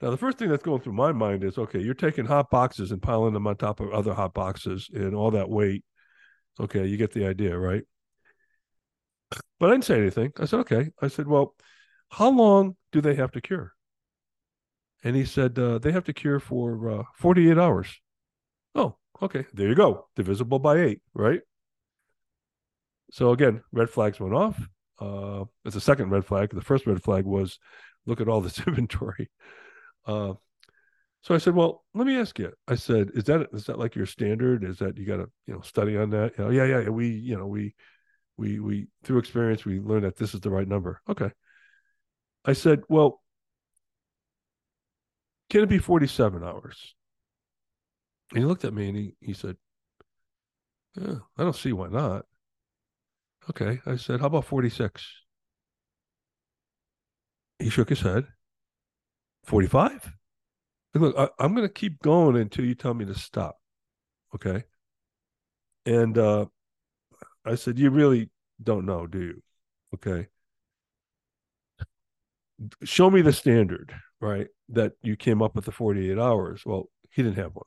Now, 0.00 0.10
the 0.10 0.16
first 0.16 0.38
thing 0.38 0.48
that's 0.48 0.62
going 0.62 0.80
through 0.80 0.94
my 0.94 1.12
mind 1.12 1.44
is 1.44 1.58
okay, 1.58 1.80
you're 1.80 1.94
taking 1.94 2.24
hot 2.24 2.50
boxes 2.50 2.90
and 2.90 3.02
piling 3.02 3.34
them 3.34 3.46
on 3.46 3.56
top 3.56 3.80
of 3.80 3.90
other 3.90 4.14
hot 4.14 4.32
boxes 4.32 4.88
and 4.92 5.14
all 5.14 5.30
that 5.32 5.50
weight. 5.50 5.84
Okay, 6.58 6.86
you 6.86 6.96
get 6.96 7.12
the 7.12 7.26
idea, 7.26 7.58
right? 7.58 7.82
But 9.58 9.68
I 9.68 9.72
didn't 9.72 9.84
say 9.84 9.98
anything. 10.00 10.32
I 10.38 10.46
said, 10.46 10.60
okay. 10.60 10.90
I 11.00 11.08
said, 11.08 11.26
well, 11.26 11.54
how 12.08 12.30
long 12.30 12.76
do 12.92 13.00
they 13.00 13.14
have 13.14 13.30
to 13.32 13.40
cure? 13.40 13.72
And 15.04 15.14
he 15.14 15.24
said, 15.24 15.58
uh, 15.58 15.78
they 15.78 15.92
have 15.92 16.04
to 16.04 16.12
cure 16.12 16.40
for 16.40 16.90
uh, 16.90 17.02
48 17.16 17.58
hours. 17.58 18.00
Oh, 18.74 18.96
okay. 19.22 19.46
There 19.52 19.68
you 19.68 19.74
go. 19.74 20.08
Divisible 20.16 20.58
by 20.58 20.78
eight, 20.78 21.00
right? 21.14 21.40
So 23.12 23.30
again, 23.32 23.62
red 23.72 23.90
flags 23.90 24.20
went 24.20 24.34
off. 24.34 24.60
Uh, 24.98 25.44
it's 25.64 25.76
a 25.76 25.80
second 25.80 26.10
red 26.10 26.24
flag. 26.24 26.50
The 26.50 26.60
first 26.60 26.86
red 26.86 27.02
flag 27.02 27.24
was 27.24 27.58
look 28.06 28.20
at 28.20 28.28
all 28.28 28.40
this 28.40 28.58
inventory. 28.66 29.30
Uh, 30.06 30.34
so 31.22 31.34
I 31.34 31.38
said, 31.38 31.54
well, 31.54 31.84
let 31.94 32.06
me 32.06 32.18
ask 32.18 32.38
you. 32.38 32.52
I 32.66 32.76
said, 32.76 33.10
is 33.14 33.24
that 33.24 33.48
is 33.52 33.66
that 33.66 33.78
like 33.78 33.94
your 33.94 34.06
standard? 34.06 34.64
Is 34.64 34.78
that 34.78 34.96
you 34.96 35.06
got 35.06 35.18
to 35.18 35.30
you 35.46 35.54
know 35.54 35.60
study 35.60 35.96
on 35.96 36.10
that? 36.10 36.38
You 36.38 36.44
know, 36.44 36.50
yeah, 36.50 36.64
yeah. 36.64 36.88
We 36.88 37.08
you 37.08 37.36
know 37.36 37.46
we 37.46 37.74
we 38.36 38.58
we 38.58 38.88
through 39.04 39.18
experience 39.18 39.64
we 39.64 39.80
learned 39.80 40.04
that 40.04 40.16
this 40.16 40.34
is 40.34 40.40
the 40.40 40.50
right 40.50 40.66
number. 40.66 41.02
Okay. 41.08 41.30
I 42.44 42.54
said, 42.54 42.82
well, 42.88 43.20
can 45.50 45.62
it 45.62 45.68
be 45.68 45.78
forty 45.78 46.06
seven 46.06 46.42
hours? 46.42 46.94
And 48.30 48.38
he 48.38 48.44
looked 48.44 48.64
at 48.64 48.72
me 48.72 48.88
and 48.88 48.96
he 48.96 49.14
he 49.20 49.34
said, 49.34 49.56
yeah, 50.96 51.16
I 51.36 51.42
don't 51.42 51.54
see 51.56 51.72
why 51.72 51.88
not. 51.88 52.24
Okay. 53.50 53.80
I 53.84 53.96
said, 53.96 54.20
how 54.20 54.26
about 54.26 54.46
forty 54.46 54.70
six? 54.70 55.06
He 57.58 57.68
shook 57.68 57.90
his 57.90 58.00
head. 58.00 58.26
45? 59.50 60.12
Look, 60.94 61.16
I, 61.18 61.44
am 61.44 61.56
going 61.56 61.66
to 61.66 61.72
keep 61.72 62.00
going 62.02 62.36
until 62.36 62.64
you 62.64 62.76
tell 62.76 62.94
me 62.94 63.04
to 63.06 63.16
stop. 63.16 63.56
Okay. 64.32 64.62
And 65.84 66.16
uh, 66.16 66.46
I 67.44 67.56
said, 67.56 67.76
You 67.76 67.90
really 67.90 68.30
don't 68.62 68.86
know, 68.86 69.08
do 69.08 69.18
you? 69.18 69.42
Okay. 69.94 70.28
Show 72.84 73.10
me 73.10 73.22
the 73.22 73.32
standard, 73.32 73.92
right? 74.20 74.46
That 74.68 74.92
you 75.02 75.16
came 75.16 75.42
up 75.42 75.56
with 75.56 75.64
the 75.64 75.72
48 75.72 76.16
hours. 76.16 76.62
Well, 76.64 76.88
he 77.10 77.24
didn't 77.24 77.38
have 77.38 77.56
one. 77.56 77.66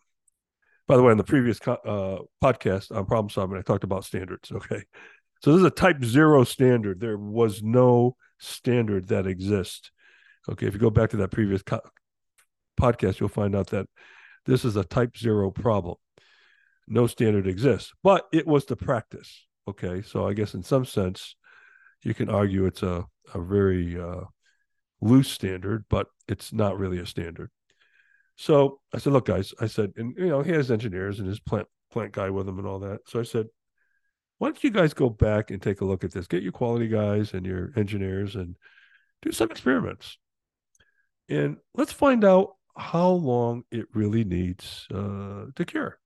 By 0.87 0.95
the 0.95 1.03
way, 1.03 1.11
in 1.11 1.17
the 1.17 1.25
previous 1.25 1.59
uh, 1.67 2.19
podcast 2.41 2.95
on 2.95 3.05
problem 3.07 3.29
solving, 3.29 3.57
I 3.57 3.61
talked 3.61 3.83
about 3.83 4.05
standards. 4.05 4.53
Okay. 4.53 4.83
So 5.41 5.51
this 5.51 5.59
is 5.59 5.65
a 5.65 5.69
type 5.69 6.01
zero 6.05 6.45
standard. 6.45 7.01
There 7.01 7.17
was 7.17 7.61
no 7.61 8.15
standard 8.39 9.09
that 9.09 9.27
exists 9.27 9.91
Okay, 10.49 10.67
if 10.67 10.73
you 10.73 10.79
go 10.79 10.89
back 10.89 11.09
to 11.11 11.17
that 11.17 11.31
previous 11.31 11.61
co- 11.63 11.81
podcast, 12.79 13.19
you'll 13.19 13.29
find 13.29 13.55
out 13.55 13.67
that 13.67 13.87
this 14.45 14.65
is 14.65 14.75
a 14.75 14.83
type 14.83 15.17
zero 15.17 15.51
problem. 15.51 15.95
No 16.87 17.07
standard 17.07 17.47
exists, 17.47 17.91
but 18.03 18.27
it 18.33 18.45
was 18.45 18.65
the 18.65 18.75
practice. 18.75 19.45
Okay, 19.67 20.01
so 20.01 20.27
I 20.27 20.33
guess 20.33 20.53
in 20.53 20.63
some 20.63 20.83
sense, 20.83 21.35
you 22.03 22.13
can 22.13 22.29
argue 22.29 22.65
it's 22.65 22.83
a, 22.83 23.05
a 23.33 23.41
very 23.41 23.99
uh, 23.99 24.25
loose 24.99 25.31
standard, 25.31 25.85
but 25.89 26.07
it's 26.27 26.51
not 26.51 26.77
really 26.77 26.99
a 26.99 27.05
standard. 27.05 27.49
So 28.35 28.81
I 28.93 28.97
said, 28.97 29.13
look, 29.13 29.25
guys, 29.25 29.53
I 29.61 29.67
said, 29.67 29.93
and 29.95 30.13
you 30.17 30.27
know, 30.27 30.41
he 30.41 30.51
has 30.51 30.71
engineers 30.71 31.19
and 31.19 31.27
his 31.27 31.39
plant 31.39 31.67
plant 31.91 32.11
guy 32.11 32.29
with 32.29 32.49
him 32.49 32.57
and 32.57 32.67
all 32.67 32.79
that. 32.79 33.01
So 33.07 33.19
I 33.19 33.23
said, 33.23 33.47
why 34.39 34.47
don't 34.47 34.63
you 34.63 34.71
guys 34.71 34.93
go 34.93 35.09
back 35.09 35.51
and 35.51 35.61
take 35.61 35.81
a 35.81 35.85
look 35.85 36.03
at 36.03 36.11
this? 36.11 36.27
Get 36.27 36.43
your 36.43 36.51
quality 36.51 36.87
guys 36.87 37.33
and 37.33 37.45
your 37.45 37.71
engineers 37.77 38.35
and 38.35 38.55
do 39.21 39.31
some 39.31 39.51
experiments. 39.51 40.17
And 41.29 41.57
let's 41.73 41.91
find 41.91 42.23
out 42.23 42.55
how 42.77 43.09
long 43.09 43.63
it 43.71 43.85
really 43.93 44.23
needs 44.23 44.87
uh, 44.93 45.45
to 45.55 45.65
cure. 45.65 45.99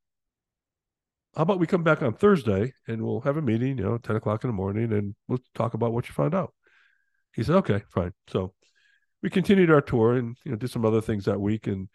how 1.35 1.43
about 1.43 1.59
we 1.59 1.67
come 1.67 1.83
back 1.83 2.01
on 2.01 2.13
Thursday 2.13 2.73
and 2.87 3.01
we'll 3.01 3.21
have 3.21 3.37
a 3.37 3.41
meeting, 3.41 3.77
you 3.77 3.83
know, 3.83 3.97
10 3.97 4.15
o'clock 4.15 4.43
in 4.43 4.49
the 4.49 4.53
morning 4.53 4.91
and 4.91 5.15
we'll 5.27 5.39
talk 5.55 5.73
about 5.73 5.93
what 5.93 6.07
you 6.07 6.13
found 6.13 6.33
out. 6.35 6.53
He 7.33 7.43
said, 7.43 7.55
okay, 7.57 7.83
fine. 7.89 8.13
So 8.27 8.53
we 9.21 9.29
continued 9.29 9.71
our 9.71 9.81
tour 9.81 10.15
and, 10.15 10.35
you 10.43 10.51
know, 10.51 10.57
did 10.57 10.71
some 10.71 10.85
other 10.85 11.01
things 11.01 11.25
that 11.25 11.39
week. 11.39 11.67
And 11.67 11.89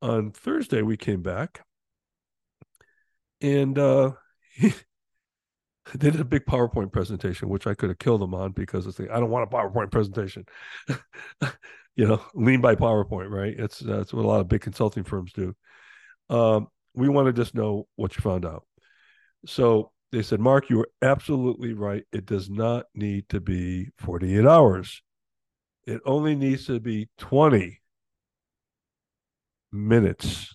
on 0.00 0.32
Thursday, 0.32 0.82
we 0.82 0.96
came 0.96 1.22
back 1.22 1.64
and 3.40 3.78
uh, 3.78 4.12
he 4.54 4.72
did 5.96 6.18
a 6.18 6.24
big 6.24 6.44
PowerPoint 6.44 6.92
presentation, 6.92 7.48
which 7.48 7.66
I 7.66 7.74
could 7.74 7.90
have 7.90 7.98
killed 7.98 8.22
him 8.22 8.34
on 8.34 8.52
because 8.52 8.86
it's 8.86 8.98
like, 8.98 9.10
I 9.10 9.20
don't 9.20 9.30
want 9.30 9.52
a 9.52 9.56
PowerPoint 9.56 9.90
presentation. 9.90 10.46
you 11.96 12.06
know, 12.06 12.22
lean 12.34 12.60
by 12.60 12.74
PowerPoint, 12.74 13.30
right? 13.30 13.54
That's 13.58 13.78
that's 13.78 14.12
what 14.12 14.24
a 14.24 14.28
lot 14.28 14.40
of 14.40 14.48
big 14.48 14.60
consulting 14.60 15.04
firms 15.04 15.32
do. 15.32 15.54
Um, 16.30 16.68
we 16.94 17.08
want 17.08 17.26
to 17.26 17.32
just 17.32 17.54
know 17.54 17.86
what 17.96 18.16
you 18.16 18.22
found 18.22 18.44
out. 18.44 18.64
So 19.46 19.92
they 20.12 20.22
said, 20.22 20.40
Mark, 20.40 20.70
you 20.70 20.78
were 20.78 20.90
absolutely 21.00 21.72
right. 21.72 22.04
It 22.12 22.26
does 22.26 22.50
not 22.50 22.86
need 22.94 23.28
to 23.30 23.40
be 23.40 23.88
48 23.98 24.46
hours. 24.46 25.02
It 25.86 26.00
only 26.04 26.36
needs 26.36 26.66
to 26.66 26.78
be 26.80 27.08
20 27.18 27.80
minutes. 29.72 30.54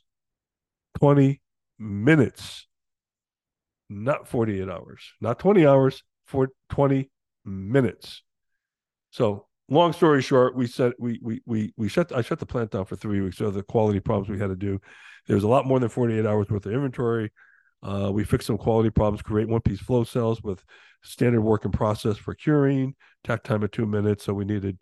20 0.99 1.41
minutes. 1.79 2.67
Not 3.89 4.27
48 4.27 4.69
hours, 4.69 5.01
not 5.21 5.39
20 5.39 5.65
hours, 5.65 6.03
for 6.25 6.49
20 6.69 7.09
minutes. 7.45 8.21
So 9.11 9.47
long 9.69 9.93
story 9.93 10.21
short, 10.21 10.55
we 10.55 10.67
said 10.67 10.93
we 10.99 11.19
we 11.21 11.41
we 11.45 11.73
we 11.77 11.89
shut 11.89 12.11
I 12.11 12.21
shut 12.21 12.39
the 12.39 12.45
plant 12.45 12.71
down 12.71 12.85
for 12.85 12.95
three 12.95 13.21
weeks. 13.21 13.37
So 13.37 13.51
the 13.51 13.63
quality 13.63 13.99
problems 13.99 14.29
we 14.29 14.39
had 14.39 14.47
to 14.49 14.55
do. 14.55 14.79
There 15.27 15.35
was 15.35 15.43
a 15.43 15.49
lot 15.49 15.65
more 15.65 15.79
than 15.79 15.89
48 15.89 16.25
hours 16.25 16.49
worth 16.49 16.65
of 16.65 16.71
inventory. 16.71 17.31
Uh, 17.83 18.09
we 18.11 18.23
fixed 18.23 18.47
some 18.47 18.57
quality 18.57 18.89
problems, 18.89 19.21
create 19.21 19.47
one 19.47 19.61
piece 19.61 19.79
flow 19.79 20.03
cells 20.03 20.41
with 20.41 20.63
standard 21.03 21.41
work 21.41 21.61
working 21.61 21.71
process 21.71 22.17
for 22.17 22.33
curing, 22.33 22.95
takt 23.23 23.45
time 23.45 23.63
of 23.63 23.71
two 23.71 23.85
minutes. 23.85 24.23
So 24.23 24.33
we 24.33 24.45
needed, 24.45 24.77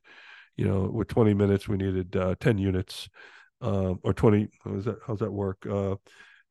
you 0.55 0.65
know, 0.65 0.89
with 0.91 1.07
20 1.07 1.33
minutes, 1.33 1.67
we 1.67 1.77
needed 1.77 2.15
uh, 2.15 2.35
10 2.39 2.57
units 2.57 3.09
um, 3.61 3.99
or 4.03 4.13
20. 4.13 4.47
How's 4.63 4.85
that, 4.85 4.97
how's 5.05 5.19
that 5.19 5.31
work? 5.31 5.65
Uh, 5.69 5.95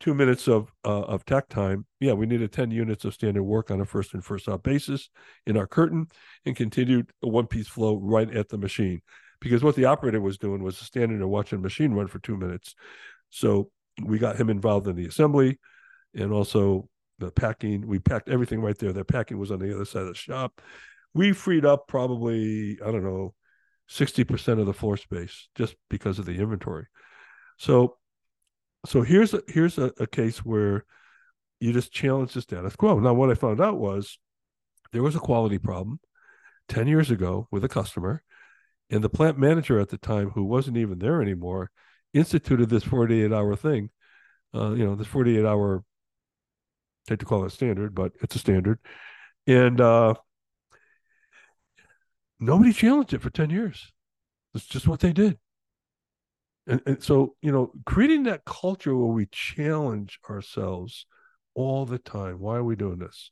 two 0.00 0.14
minutes 0.14 0.48
of 0.48 0.72
uh, 0.84 1.02
of 1.02 1.24
takt 1.24 1.50
time. 1.50 1.86
Yeah, 2.00 2.12
we 2.12 2.26
needed 2.26 2.52
10 2.52 2.70
units 2.70 3.04
of 3.04 3.14
standard 3.14 3.42
work 3.42 3.70
on 3.70 3.80
a 3.80 3.84
first 3.84 4.14
and 4.14 4.24
first 4.24 4.48
out 4.48 4.62
basis 4.62 5.08
in 5.46 5.56
our 5.56 5.66
curtain 5.66 6.08
and 6.44 6.56
continued 6.56 7.10
a 7.22 7.28
one 7.28 7.46
piece 7.46 7.68
flow 7.68 7.96
right 7.96 8.30
at 8.34 8.48
the 8.48 8.58
machine. 8.58 9.00
Because 9.40 9.62
what 9.62 9.76
the 9.76 9.84
operator 9.84 10.20
was 10.20 10.38
doing 10.38 10.62
was 10.62 10.76
standing 10.76 11.20
and 11.20 11.30
watching 11.30 11.58
the 11.58 11.62
machine 11.62 11.92
run 11.92 12.06
for 12.06 12.18
two 12.18 12.36
minutes. 12.36 12.74
So 13.30 13.70
we 14.02 14.18
got 14.18 14.36
him 14.36 14.50
involved 14.50 14.88
in 14.88 14.96
the 14.96 15.06
assembly 15.06 15.58
and 16.14 16.32
also 16.32 16.88
the 17.18 17.30
packing. 17.30 17.86
We 17.86 17.98
packed 17.98 18.28
everything 18.28 18.60
right 18.60 18.78
there. 18.78 18.92
The 18.92 19.04
packing 19.04 19.38
was 19.38 19.50
on 19.50 19.58
the 19.58 19.74
other 19.74 19.84
side 19.84 20.02
of 20.02 20.08
the 20.08 20.14
shop. 20.14 20.60
We 21.12 21.32
freed 21.32 21.64
up 21.64 21.86
probably, 21.88 22.78
I 22.84 22.90
don't 22.90 23.04
know, 23.04 23.34
60% 23.90 24.58
of 24.58 24.66
the 24.66 24.72
floor 24.72 24.96
space 24.96 25.48
just 25.54 25.76
because 25.90 26.18
of 26.18 26.26
the 26.26 26.36
inventory. 26.36 26.86
So 27.58 27.96
so 28.86 29.02
here's 29.02 29.34
a 29.34 29.42
here's 29.48 29.78
a, 29.78 29.92
a 29.98 30.06
case 30.06 30.38
where 30.38 30.84
you 31.60 31.72
just 31.72 31.92
challenge 31.92 32.34
the 32.34 32.42
status 32.42 32.76
quo. 32.76 32.98
Now, 32.98 33.14
what 33.14 33.30
I 33.30 33.34
found 33.34 33.60
out 33.60 33.78
was 33.78 34.18
there 34.92 35.02
was 35.02 35.16
a 35.16 35.20
quality 35.20 35.58
problem 35.58 36.00
10 36.68 36.86
years 36.86 37.10
ago 37.10 37.48
with 37.50 37.64
a 37.64 37.68
customer, 37.68 38.22
and 38.90 39.02
the 39.02 39.08
plant 39.08 39.38
manager 39.38 39.78
at 39.78 39.88
the 39.88 39.98
time, 39.98 40.30
who 40.30 40.44
wasn't 40.44 40.76
even 40.76 40.98
there 40.98 41.22
anymore, 41.22 41.70
instituted 42.12 42.68
this 42.68 42.84
48 42.84 43.32
hour 43.32 43.56
thing. 43.56 43.90
Uh, 44.54 44.72
you 44.72 44.84
know, 44.84 44.94
this 44.94 45.06
48 45.06 45.44
hour 45.44 45.84
I 47.08 47.12
hate 47.12 47.20
to 47.20 47.26
call 47.26 47.44
it 47.44 47.50
standard, 47.50 47.94
but 47.94 48.12
it's 48.22 48.34
a 48.34 48.38
standard. 48.38 48.78
And 49.46 49.80
uh, 49.80 50.14
nobody 52.40 52.72
challenged 52.72 53.12
it 53.12 53.20
for 53.20 53.30
10 53.30 53.50
years. 53.50 53.92
It's 54.54 54.64
just 54.64 54.88
what 54.88 55.00
they 55.00 55.12
did. 55.12 55.38
And, 56.66 56.80
and 56.86 57.02
so, 57.02 57.34
you 57.42 57.52
know, 57.52 57.72
creating 57.84 58.24
that 58.24 58.44
culture 58.44 58.96
where 58.96 59.12
we 59.12 59.26
challenge 59.26 60.18
ourselves 60.28 61.06
all 61.54 61.84
the 61.84 61.98
time. 61.98 62.40
Why 62.40 62.56
are 62.56 62.64
we 62.64 62.76
doing 62.76 62.98
this? 62.98 63.30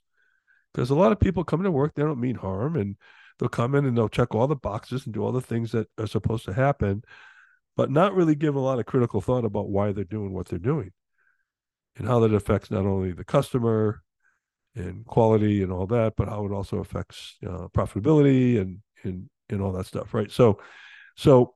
Because 0.73 0.91
a 0.91 0.95
lot 0.95 1.13
of 1.13 1.21
people 1.21 1.45
come 1.45 1.63
to 1.63 1.71
work, 1.71 1.95
they 1.95 2.03
don't 2.03 2.21
mean 2.21 2.37
harm, 2.37 2.77
and 2.77 2.97
they'll 3.39 3.49
come 3.49 3.75
in 3.75 3.85
and 3.85 3.97
they'll 3.97 4.09
check 4.09 4.35
all 4.35 4.47
the 4.47 4.57
boxes 4.57 5.05
and 5.05 5.15
do 5.15 5.23
all 5.23 5.33
the 5.33 5.41
things 5.41 5.73
that 5.73 5.89
are 5.99 6.07
supposed 6.07 6.45
to 6.47 6.53
happen, 6.53 7.03
but 7.77 7.91
not 7.91 8.15
really 8.15 8.35
give 8.35 8.55
a 8.55 8.61
lot 8.61 8.79
of 8.79 8.87
critical 8.87 9.21
thought 9.21 9.45
about 9.45 9.71
why 9.71 9.93
they're 9.93 10.05
doing 10.05 10.33
what 10.33 10.49
they're 10.49 10.59
doing 10.59 10.93
and 11.97 12.07
how 12.07 12.21
that 12.21 12.35
affects 12.35 12.71
not 12.71 12.87
only 12.87 13.13
the 13.13 13.25
customer 13.25 14.03
and 14.75 15.05
quality 15.07 15.63
and 15.63 15.73
all 15.73 15.87
that, 15.87 16.15
but 16.17 16.29
how 16.29 16.45
it 16.47 16.53
also 16.53 16.79
affects 16.79 17.37
uh, 17.47 17.69
profitability 17.77 18.61
and 18.61 18.79
and 19.05 19.29
and 19.51 19.61
all 19.61 19.73
that 19.73 19.87
stuff, 19.87 20.15
right? 20.15 20.31
So, 20.31 20.59
so 21.17 21.55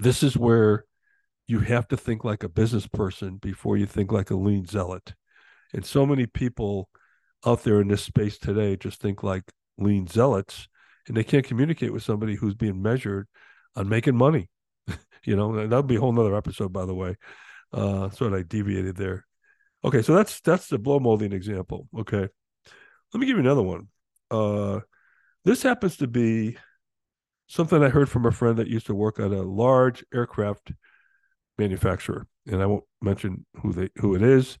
this 0.00 0.22
is 0.22 0.36
where 0.36 0.84
you 1.46 1.60
have 1.60 1.88
to 1.88 1.96
think 1.96 2.24
like 2.24 2.42
a 2.42 2.48
business 2.48 2.86
person 2.86 3.36
before 3.36 3.76
you 3.76 3.86
think 3.86 4.12
like 4.12 4.30
a 4.30 4.36
lean 4.36 4.66
zealot. 4.66 5.14
And 5.72 5.84
so 5.84 6.06
many 6.06 6.26
people 6.26 6.88
out 7.44 7.64
there 7.64 7.80
in 7.80 7.88
this 7.88 8.02
space 8.02 8.38
today 8.38 8.76
just 8.76 9.00
think 9.00 9.22
like 9.22 9.44
lean 9.76 10.06
zealots, 10.06 10.68
and 11.06 11.16
they 11.16 11.24
can't 11.24 11.44
communicate 11.44 11.92
with 11.92 12.02
somebody 12.02 12.34
who's 12.34 12.54
being 12.54 12.80
measured 12.80 13.28
on 13.76 13.88
making 13.88 14.16
money. 14.16 14.48
you 15.24 15.36
know, 15.36 15.66
that 15.66 15.76
would 15.76 15.86
be 15.86 15.96
a 15.96 16.00
whole 16.00 16.12
nother 16.12 16.36
episode, 16.36 16.72
by 16.72 16.86
the 16.86 16.94
way. 16.94 17.16
Uh, 17.72 18.08
sort 18.10 18.32
of 18.32 18.38
I 18.38 18.42
deviated 18.42 18.96
there. 18.96 19.26
Okay, 19.84 20.00
so 20.00 20.14
that's 20.14 20.40
that's 20.40 20.68
the 20.68 20.78
blow 20.78 20.98
molding 20.98 21.32
example. 21.32 21.88
Okay, 21.98 22.26
let 23.12 23.20
me 23.20 23.26
give 23.26 23.36
you 23.36 23.42
another 23.42 23.62
one. 23.62 23.88
Uh, 24.30 24.80
this 25.44 25.62
happens 25.62 25.98
to 25.98 26.06
be 26.06 26.56
something 27.46 27.82
I 27.82 27.88
heard 27.88 28.08
from 28.08 28.26
a 28.26 28.32
friend 28.32 28.56
that 28.58 28.68
used 28.68 28.86
to 28.86 28.94
work 28.94 29.18
at 29.18 29.32
a 29.32 29.42
large 29.42 30.04
aircraft 30.12 30.72
manufacturer, 31.58 32.26
and 32.46 32.62
I 32.62 32.66
won't 32.66 32.84
mention 33.00 33.46
who 33.62 33.72
they 33.72 33.90
who 33.96 34.14
it 34.14 34.22
is, 34.22 34.58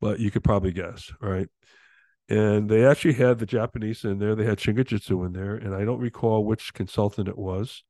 but 0.00 0.20
you 0.20 0.30
could 0.30 0.44
probably 0.44 0.72
guess, 0.72 1.12
right? 1.20 1.48
And 2.28 2.68
they 2.68 2.86
actually 2.86 3.14
had 3.14 3.38
the 3.38 3.46
Japanese 3.46 4.04
in 4.04 4.18
there. 4.18 4.36
They 4.36 4.44
had 4.44 4.58
Shingijutsu 4.58 5.26
in 5.26 5.32
there, 5.32 5.56
and 5.56 5.74
I 5.74 5.84
don't 5.84 5.98
recall 5.98 6.44
which 6.44 6.72
consultant 6.74 7.28
it 7.28 7.36
was, 7.36 7.82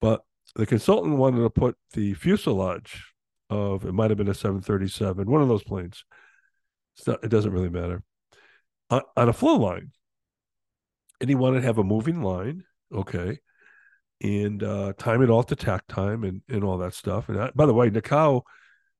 but 0.00 0.22
the 0.56 0.66
consultant 0.66 1.16
wanted 1.16 1.42
to 1.42 1.50
put 1.50 1.76
the 1.92 2.14
fuselage 2.14 3.04
of 3.48 3.84
it 3.84 3.92
might 3.92 4.10
have 4.10 4.18
been 4.18 4.28
a 4.28 4.34
737, 4.34 5.30
one 5.30 5.42
of 5.42 5.48
those 5.48 5.62
planes. 5.62 6.04
Not, 7.06 7.22
it 7.24 7.28
doesn't 7.28 7.52
really 7.52 7.70
matter. 7.70 8.02
On 8.90 9.02
a 9.16 9.32
flow 9.32 9.56
line. 9.56 9.92
And 11.20 11.28
he 11.28 11.34
wanted 11.34 11.60
to 11.60 11.66
have 11.66 11.78
a 11.78 11.84
moving 11.84 12.22
line, 12.22 12.64
okay, 12.94 13.38
and 14.22 14.62
uh, 14.62 14.92
time 14.98 15.22
it 15.22 15.30
all 15.30 15.42
to 15.44 15.56
takt 15.56 15.88
time 15.88 16.24
and, 16.24 16.42
and 16.48 16.64
all 16.64 16.78
that 16.78 16.94
stuff. 16.94 17.28
And 17.28 17.40
I, 17.40 17.50
by 17.54 17.66
the 17.66 17.74
way, 17.74 17.90
Nakao, 17.90 18.42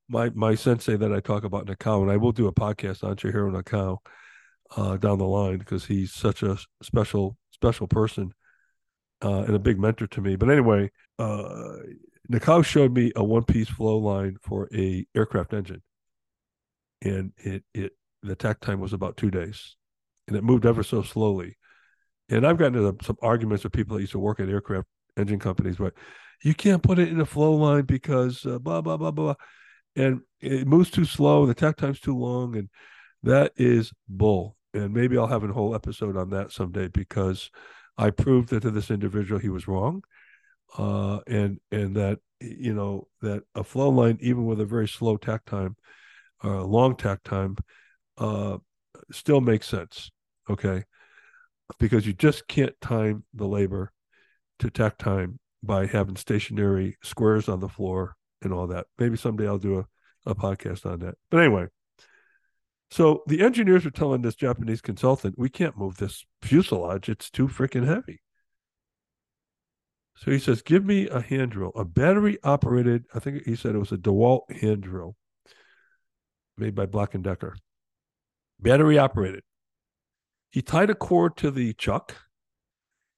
my 0.08 0.30
my 0.30 0.54
sensei 0.54 0.96
that 0.96 1.12
I 1.12 1.20
talk 1.20 1.44
about 1.44 1.66
Nakao, 1.66 2.02
and 2.02 2.10
I 2.10 2.16
will 2.16 2.32
do 2.32 2.46
a 2.46 2.54
podcast 2.54 3.04
on 3.04 3.16
Chihiro 3.16 3.50
Nakao 3.50 3.98
uh, 4.76 4.96
down 4.96 5.18
the 5.18 5.24
line 5.24 5.58
because 5.58 5.84
he's 5.84 6.12
such 6.12 6.42
a 6.42 6.58
special 6.82 7.36
special 7.52 7.86
person 7.86 8.32
uh, 9.22 9.42
and 9.42 9.54
a 9.54 9.58
big 9.58 9.78
mentor 9.78 10.06
to 10.08 10.20
me. 10.20 10.36
But 10.36 10.50
anyway, 10.50 10.90
uh, 11.18 11.76
Nakao 12.30 12.64
showed 12.64 12.94
me 12.94 13.12
a 13.16 13.24
one 13.24 13.44
piece 13.44 13.68
flow 13.68 13.98
line 13.98 14.36
for 14.42 14.68
a 14.74 15.06
aircraft 15.14 15.52
engine. 15.52 15.82
And 17.02 17.32
it 17.38 17.64
it 17.74 17.92
the 18.22 18.36
takt 18.36 18.62
time 18.62 18.80
was 18.80 18.92
about 18.92 19.16
two 19.16 19.30
days. 19.30 19.76
And 20.28 20.36
it 20.36 20.44
moved 20.44 20.66
ever 20.66 20.82
so 20.82 21.02
slowly. 21.02 21.56
And 22.30 22.46
I've 22.46 22.56
gotten 22.56 22.76
into 22.76 23.04
some 23.04 23.16
arguments 23.22 23.64
with 23.64 23.72
people 23.72 23.96
that 23.96 24.02
used 24.02 24.12
to 24.12 24.18
work 24.18 24.40
at 24.40 24.48
aircraft 24.48 24.86
engine 25.16 25.40
companies, 25.40 25.76
but 25.76 25.94
you 26.42 26.54
can't 26.54 26.82
put 26.82 26.98
it 26.98 27.08
in 27.08 27.20
a 27.20 27.26
flow 27.26 27.54
line 27.54 27.84
because 27.84 28.46
uh, 28.46 28.58
blah 28.58 28.80
blah 28.80 28.96
blah 28.96 29.10
blah, 29.10 29.34
and 29.96 30.20
it 30.40 30.66
moves 30.66 30.90
too 30.90 31.04
slow. 31.04 31.44
The 31.44 31.54
takt 31.54 31.78
time's 31.80 32.00
too 32.00 32.16
long, 32.16 32.56
and 32.56 32.68
that 33.22 33.52
is 33.56 33.92
bull. 34.08 34.56
And 34.72 34.94
maybe 34.94 35.18
I'll 35.18 35.26
have 35.26 35.42
a 35.44 35.52
whole 35.52 35.74
episode 35.74 36.16
on 36.16 36.30
that 36.30 36.52
someday 36.52 36.88
because 36.88 37.50
I 37.98 38.10
proved 38.10 38.50
that 38.50 38.60
to 38.60 38.70
this 38.70 38.90
individual 38.90 39.40
he 39.40 39.48
was 39.48 39.68
wrong, 39.68 40.02
uh, 40.78 41.20
and 41.26 41.58
and 41.72 41.96
that 41.96 42.20
you 42.40 42.72
know 42.72 43.08
that 43.20 43.42
a 43.54 43.64
flow 43.64 43.90
line, 43.90 44.18
even 44.20 44.46
with 44.46 44.60
a 44.60 44.64
very 44.64 44.88
slow 44.88 45.16
takt 45.16 45.46
time, 45.46 45.76
uh, 46.44 46.62
long 46.64 46.96
takt 46.96 47.24
time, 47.24 47.56
uh, 48.18 48.58
still 49.10 49.40
makes 49.40 49.68
sense. 49.68 50.10
Okay, 50.48 50.84
because 51.78 52.06
you 52.06 52.12
just 52.12 52.48
can't 52.48 52.78
time 52.80 53.24
the 53.34 53.46
labor 53.46 53.92
to 54.58 54.70
takt 54.70 54.98
time 54.98 55.38
by 55.62 55.86
having 55.86 56.16
stationary 56.16 56.96
squares 57.02 57.48
on 57.48 57.60
the 57.60 57.68
floor 57.68 58.16
and 58.42 58.52
all 58.52 58.66
that. 58.66 58.86
Maybe 58.98 59.16
someday 59.16 59.46
I'll 59.46 59.58
do 59.58 59.78
a, 59.78 60.30
a 60.30 60.34
podcast 60.34 60.86
on 60.86 61.00
that. 61.00 61.14
But 61.30 61.40
anyway, 61.40 61.66
so 62.90 63.22
the 63.26 63.42
engineers 63.42 63.86
are 63.86 63.90
telling 63.90 64.22
this 64.22 64.34
Japanese 64.34 64.80
consultant, 64.80 65.38
we 65.38 65.48
can't 65.48 65.78
move 65.78 65.98
this 65.98 66.24
fuselage. 66.42 67.08
It's 67.08 67.30
too 67.30 67.46
freaking 67.46 67.86
heavy. 67.86 68.22
So 70.16 70.30
he 70.30 70.38
says, 70.38 70.60
give 70.60 70.84
me 70.84 71.08
a 71.08 71.20
hand 71.20 71.52
drill, 71.52 71.72
a 71.74 71.84
battery 71.84 72.38
operated, 72.42 73.04
I 73.14 73.20
think 73.20 73.44
he 73.44 73.56
said 73.56 73.74
it 73.74 73.78
was 73.78 73.92
a 73.92 73.96
DeWalt 73.96 74.50
hand 74.60 74.82
drill 74.82 75.16
made 76.58 76.74
by 76.74 76.84
Black 76.84 77.12
& 77.20 77.22
Decker. 77.22 77.56
battery 78.60 78.98
operated. 78.98 79.42
He 80.50 80.62
tied 80.62 80.90
a 80.90 80.94
cord 80.94 81.36
to 81.38 81.50
the 81.50 81.72
chuck. 81.74 82.16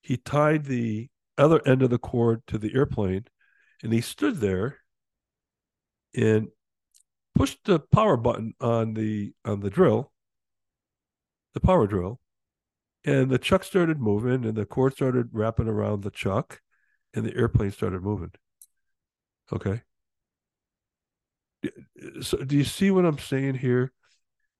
He 0.01 0.16
tied 0.16 0.66
the 0.66 1.09
other 1.38 1.61
end 1.66 1.83
of 1.83 1.90
the 1.90 1.99
cord 1.99 2.42
to 2.49 2.59
the 2.59 2.75
airplane, 2.75 3.25
and 3.83 3.92
he 3.92 4.01
stood 4.01 4.37
there 4.37 4.79
and 6.14 6.49
pushed 7.35 7.64
the 7.64 7.79
power 7.79 8.16
button 8.16 8.55
on 8.61 8.95
the 8.95 9.33
on 9.45 9.61
the 9.61 9.71
drill, 9.71 10.12
the 11.55 11.61
power 11.61 11.87
drill, 11.87 12.21
and 13.05 13.31
the 13.31 13.38
chuck 13.38 13.64
started 13.64 13.99
moving, 13.99 14.45
and 14.45 14.55
the 14.55 14.66
cord 14.66 14.92
started 14.92 15.31
wrapping 15.33 15.68
around 15.68 16.03
the 16.03 16.11
chuck, 16.11 16.61
and 17.14 17.25
the 17.25 17.35
airplane 17.35 17.71
started 17.71 18.03
moving. 18.03 18.33
Okay. 19.53 19.83
So, 22.21 22.38
do 22.38 22.57
you 22.57 22.64
see 22.64 22.90
what 22.90 23.07
I'm 23.07 23.18
saying 23.18 23.55
here? 23.55 23.92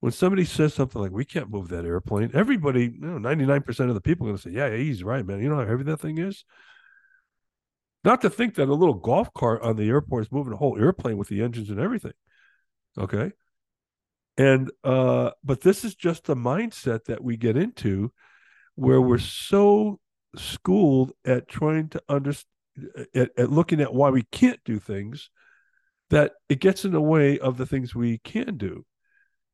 When 0.03 0.11
somebody 0.11 0.45
says 0.45 0.75
something 0.75 1.01
like, 1.01 1.13
"We 1.13 1.25
can't 1.25 1.49
move 1.49 1.69
that 1.69 1.85
airplane," 1.85 2.33
everybody, 2.35 2.87
you 2.87 3.07
know, 3.07 3.19
99% 3.19 3.89
of 3.89 3.95
the 3.95 4.01
people 4.01 4.27
are 4.27 4.31
going 4.31 4.37
to 4.37 4.43
say, 4.43 4.51
"Yeah, 4.51 4.75
he's 4.77 5.05
right, 5.05 5.25
man. 5.25 5.41
You 5.41 5.49
know 5.49 5.55
how 5.55 5.65
heavy 5.65 5.85
that 5.85 6.01
thing 6.01 6.19
is." 6.19 6.45
Not 8.03 8.21
to 8.23 8.31
think 8.31 8.57
that 8.57 8.69
a 8.69 8.75
little 8.75 8.97
golf 8.97 9.33
cart 9.33 9.63
on 9.63 9.77
the 9.77 9.89
airport 9.89 10.25
is 10.25 10.33
moving 10.33 10.55
a 10.55 10.57
whole 10.57 10.77
airplane 10.77 11.19
with 11.19 11.29
the 11.29 11.41
engines 11.41 11.71
and 11.71 11.79
everything. 11.79 12.15
Okay. 12.99 13.31
And 14.37 14.73
uh, 14.83 15.31
but 15.45 15.61
this 15.61 15.85
is 15.85 15.95
just 15.95 16.25
the 16.25 16.35
mindset 16.35 17.05
that 17.05 17.23
we 17.23 17.37
get 17.37 17.57
into 17.57 18.13
where 18.75 19.01
we're 19.01 19.19
so 19.19 20.01
schooled 20.35 21.13
at 21.25 21.47
trying 21.47 21.91
to 21.91 22.03
understand 22.09 22.49
at, 23.15 23.31
at 23.39 23.53
looking 23.53 23.81
at 23.81 23.95
why 23.95 24.11
we 24.11 24.25
can't 24.33 24.59
do 24.65 24.81
things 24.81 25.31
that 26.11 26.33
it 26.49 26.59
gets 26.59 26.85
in 26.85 26.91
the 26.91 27.01
way 27.01 27.39
of 27.39 27.57
the 27.57 27.67
things 27.67 27.95
we 27.95 28.19
can 28.19 28.57
do. 28.57 28.85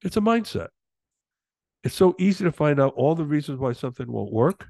It's 0.02 0.16
a 0.16 0.20
mindset. 0.20 0.68
It's 1.84 1.94
so 1.94 2.14
easy 2.18 2.44
to 2.44 2.52
find 2.52 2.80
out 2.80 2.94
all 2.94 3.14
the 3.14 3.24
reasons 3.24 3.58
why 3.58 3.72
something 3.72 4.10
won't 4.10 4.32
work 4.32 4.68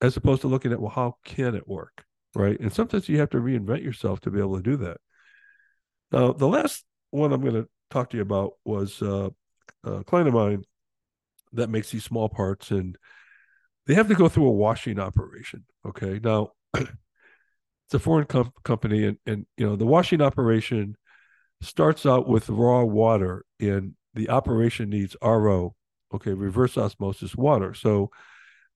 as 0.00 0.16
opposed 0.16 0.42
to 0.42 0.48
looking 0.48 0.72
at, 0.72 0.80
well, 0.80 0.90
how 0.90 1.16
can 1.24 1.54
it 1.54 1.66
work? 1.66 2.04
Right. 2.34 2.58
And 2.60 2.72
sometimes 2.72 3.08
you 3.08 3.18
have 3.18 3.30
to 3.30 3.38
reinvent 3.38 3.82
yourself 3.82 4.20
to 4.20 4.30
be 4.30 4.38
able 4.38 4.56
to 4.56 4.62
do 4.62 4.76
that. 4.78 4.98
Now, 6.12 6.32
the 6.32 6.46
last 6.46 6.84
one 7.10 7.32
I'm 7.32 7.40
going 7.40 7.54
to 7.54 7.68
talk 7.90 8.10
to 8.10 8.16
you 8.16 8.22
about 8.22 8.52
was 8.64 9.02
uh, 9.02 9.30
a 9.84 10.04
client 10.04 10.28
of 10.28 10.34
mine 10.34 10.64
that 11.54 11.70
makes 11.70 11.90
these 11.90 12.04
small 12.04 12.28
parts 12.28 12.70
and 12.70 12.96
they 13.86 13.94
have 13.94 14.08
to 14.08 14.14
go 14.14 14.28
through 14.28 14.46
a 14.46 14.52
washing 14.52 15.00
operation. 15.00 15.64
Okay. 15.86 16.20
Now, 16.22 16.50
it's 16.74 17.94
a 17.94 17.98
foreign 17.98 18.26
com- 18.26 18.52
company 18.62 19.06
and, 19.06 19.18
and, 19.26 19.46
you 19.56 19.66
know, 19.66 19.76
the 19.76 19.86
washing 19.86 20.20
operation 20.20 20.96
starts 21.60 22.06
out 22.06 22.28
with 22.28 22.48
raw 22.48 22.84
water 22.84 23.44
and 23.60 23.94
the 24.14 24.30
operation 24.30 24.90
needs 24.90 25.16
RO, 25.22 25.74
okay, 26.14 26.32
reverse 26.32 26.76
osmosis 26.76 27.36
water. 27.36 27.74
So 27.74 28.10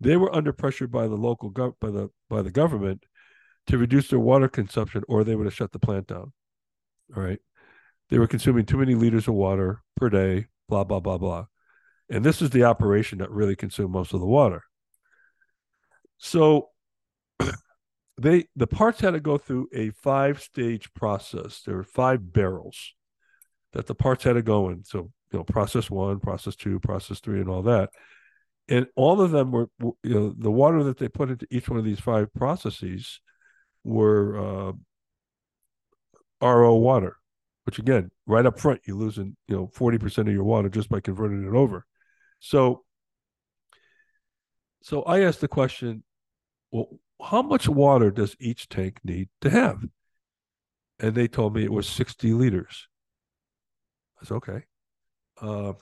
they 0.01 0.17
were 0.17 0.35
under 0.35 0.53
pressure 0.53 0.87
by 0.87 1.07
the 1.07 1.17
local 1.17 1.51
gov- 1.51 1.75
by 1.81 1.91
the 1.91 2.11
by 2.29 2.43
the 2.43 2.51
government 2.51 3.05
to 3.69 3.79
reduce 3.79 4.09
their 4.09 4.19
water 4.19 4.49
consumption 4.49 5.03
or 5.09 5.23
they 5.23 5.37
would 5.37 5.47
have 5.47 5.55
shut 5.55 5.73
the 5.73 5.79
plant 5.79 6.09
down. 6.09 6.33
All 7.17 7.23
right. 7.23 7.39
They 8.11 8.19
were 8.19 8.27
consuming 8.27 8.67
too 8.67 8.79
many 8.79 8.95
liters 8.95 9.29
of 9.29 9.35
water 9.35 9.83
per 9.97 10.11
day, 10.11 10.49
blah, 10.69 10.85
blah, 10.85 11.01
blah, 11.01 11.19
blah. 11.19 11.47
And 12.11 12.25
this 12.25 12.43
is 12.43 12.51
the 12.51 12.65
operation 12.65 13.19
that 13.19 13.31
really 13.31 13.57
consumed 13.57 13.93
most 13.93 14.13
of 14.13 14.21
the 14.21 14.27
water. 14.27 14.65
So 16.19 16.69
they 18.23 18.47
the 18.57 18.67
parts 18.67 19.01
had 19.01 19.13
to 19.13 19.21
go 19.21 19.39
through 19.39 19.69
a 19.75 19.91
five 19.91 20.41
stage 20.41 20.93
process. 20.95 21.63
There 21.65 21.77
were 21.77 21.85
five 21.85 22.33
barrels 22.33 22.95
that 23.73 23.87
the 23.87 23.95
parts 23.95 24.25
had 24.25 24.35
to 24.35 24.43
go 24.43 24.69
in. 24.69 24.85
So, 24.85 25.11
you 25.33 25.39
know, 25.39 25.45
process 25.45 25.91
one, 25.91 26.21
process 26.21 26.57
two, 26.57 26.79
process 26.81 27.21
three, 27.21 27.41
and 27.41 27.49
all 27.49 27.63
that. 27.63 27.91
And 28.69 28.87
all 28.97 29.21
of 29.21 29.31
them 29.31 29.51
were, 29.51 29.69
you 29.81 30.15
know, 30.15 30.35
the 30.37 30.51
water 30.51 30.85
that 30.85 30.99
they 30.99 31.09
put 31.09 31.31
into 31.31 31.47
each 31.51 31.69
one 31.69 31.79
of 31.79 31.85
these 31.85 32.01
five 32.01 32.33
processes 32.35 33.21
were 33.83 34.39
uh, 34.39 34.73
RO 36.47 36.75
water, 36.77 37.17
which 37.65 37.79
again, 37.79 38.11
right 38.27 38.47
up 38.47 38.61
front, 38.61 38.83
you're 38.85 38.97
losing, 38.97 39.37
you 39.49 39.57
know, 39.57 39.67
40% 39.67 40.19
of 40.19 40.29
your 40.29 40.45
water 40.45 40.69
just 40.69 40.89
by 40.89 41.01
converting 41.01 41.47
it 41.47 41.55
over. 41.55 41.87
So, 42.41 42.85
so 44.83 45.03
I 45.03 45.21
asked 45.21 45.41
the 45.41 45.49
question, 45.49 46.03
well, 46.71 46.89
how 47.23 47.43
much 47.43 47.69
water 47.69 48.11
does 48.11 48.37
each 48.41 48.69
tank 48.69 49.01
need 49.05 49.29
to 49.41 49.51
have? 49.51 49.83
And 50.99 51.15
they 51.15 51.29
told 51.29 51.55
me 51.55 51.65
it 51.65 51.73
was 51.73 51.89
60 51.89 52.33
liters. 52.33 52.89
I 54.21 54.27
said, 54.27 54.35
okay. 54.35 54.65
Uh, 55.41 55.73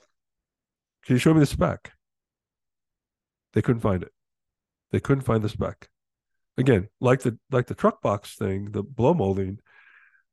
can 1.05 1.15
you 1.15 1.17
show 1.17 1.33
me 1.33 1.39
the 1.39 1.45
spec? 1.45 1.91
They 3.53 3.61
couldn't 3.61 3.81
find 3.81 4.03
it. 4.03 4.11
They 4.91 4.99
couldn't 4.99 5.23
find 5.23 5.43
the 5.43 5.49
spec. 5.49 5.89
Again, 6.57 6.89
like 6.99 7.21
the 7.21 7.37
like 7.49 7.67
the 7.67 7.75
truck 7.75 8.01
box 8.01 8.35
thing, 8.35 8.71
the 8.71 8.83
blow 8.83 9.13
molding, 9.13 9.59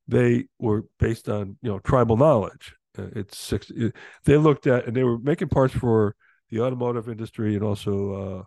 they 0.08 0.46
were 0.58 0.84
based 0.98 1.28
on 1.28 1.56
you 1.62 1.70
know 1.70 1.78
tribal 1.78 2.16
knowledge. 2.16 2.74
Uh, 2.98 3.06
it's 3.14 3.38
six. 3.38 3.70
It, 3.70 3.94
they 4.24 4.36
looked 4.36 4.66
at 4.66 4.86
and 4.86 4.96
they 4.96 5.04
were 5.04 5.18
making 5.18 5.48
parts 5.48 5.74
for 5.74 6.16
the 6.50 6.60
automotive 6.60 7.08
industry 7.08 7.54
and 7.54 7.62
also 7.62 8.12
uh, 8.12 8.42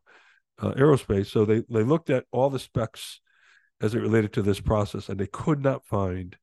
uh, 0.59 0.71
aerospace. 0.71 1.27
So 1.27 1.45
they 1.45 1.63
they 1.69 1.83
looked 1.83 2.09
at 2.09 2.25
all 2.31 2.49
the 2.49 2.59
specs 2.59 3.19
as 3.81 3.95
it 3.95 3.99
related 3.99 4.33
to 4.33 4.41
this 4.41 4.59
process, 4.59 5.09
and 5.09 5.19
they 5.19 5.27
could 5.27 5.61
not 5.61 5.85
find 5.85 6.37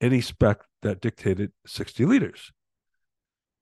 any 0.00 0.20
spec 0.20 0.60
that 0.82 1.00
dictated 1.00 1.52
60 1.66 2.04
liters. 2.04 2.52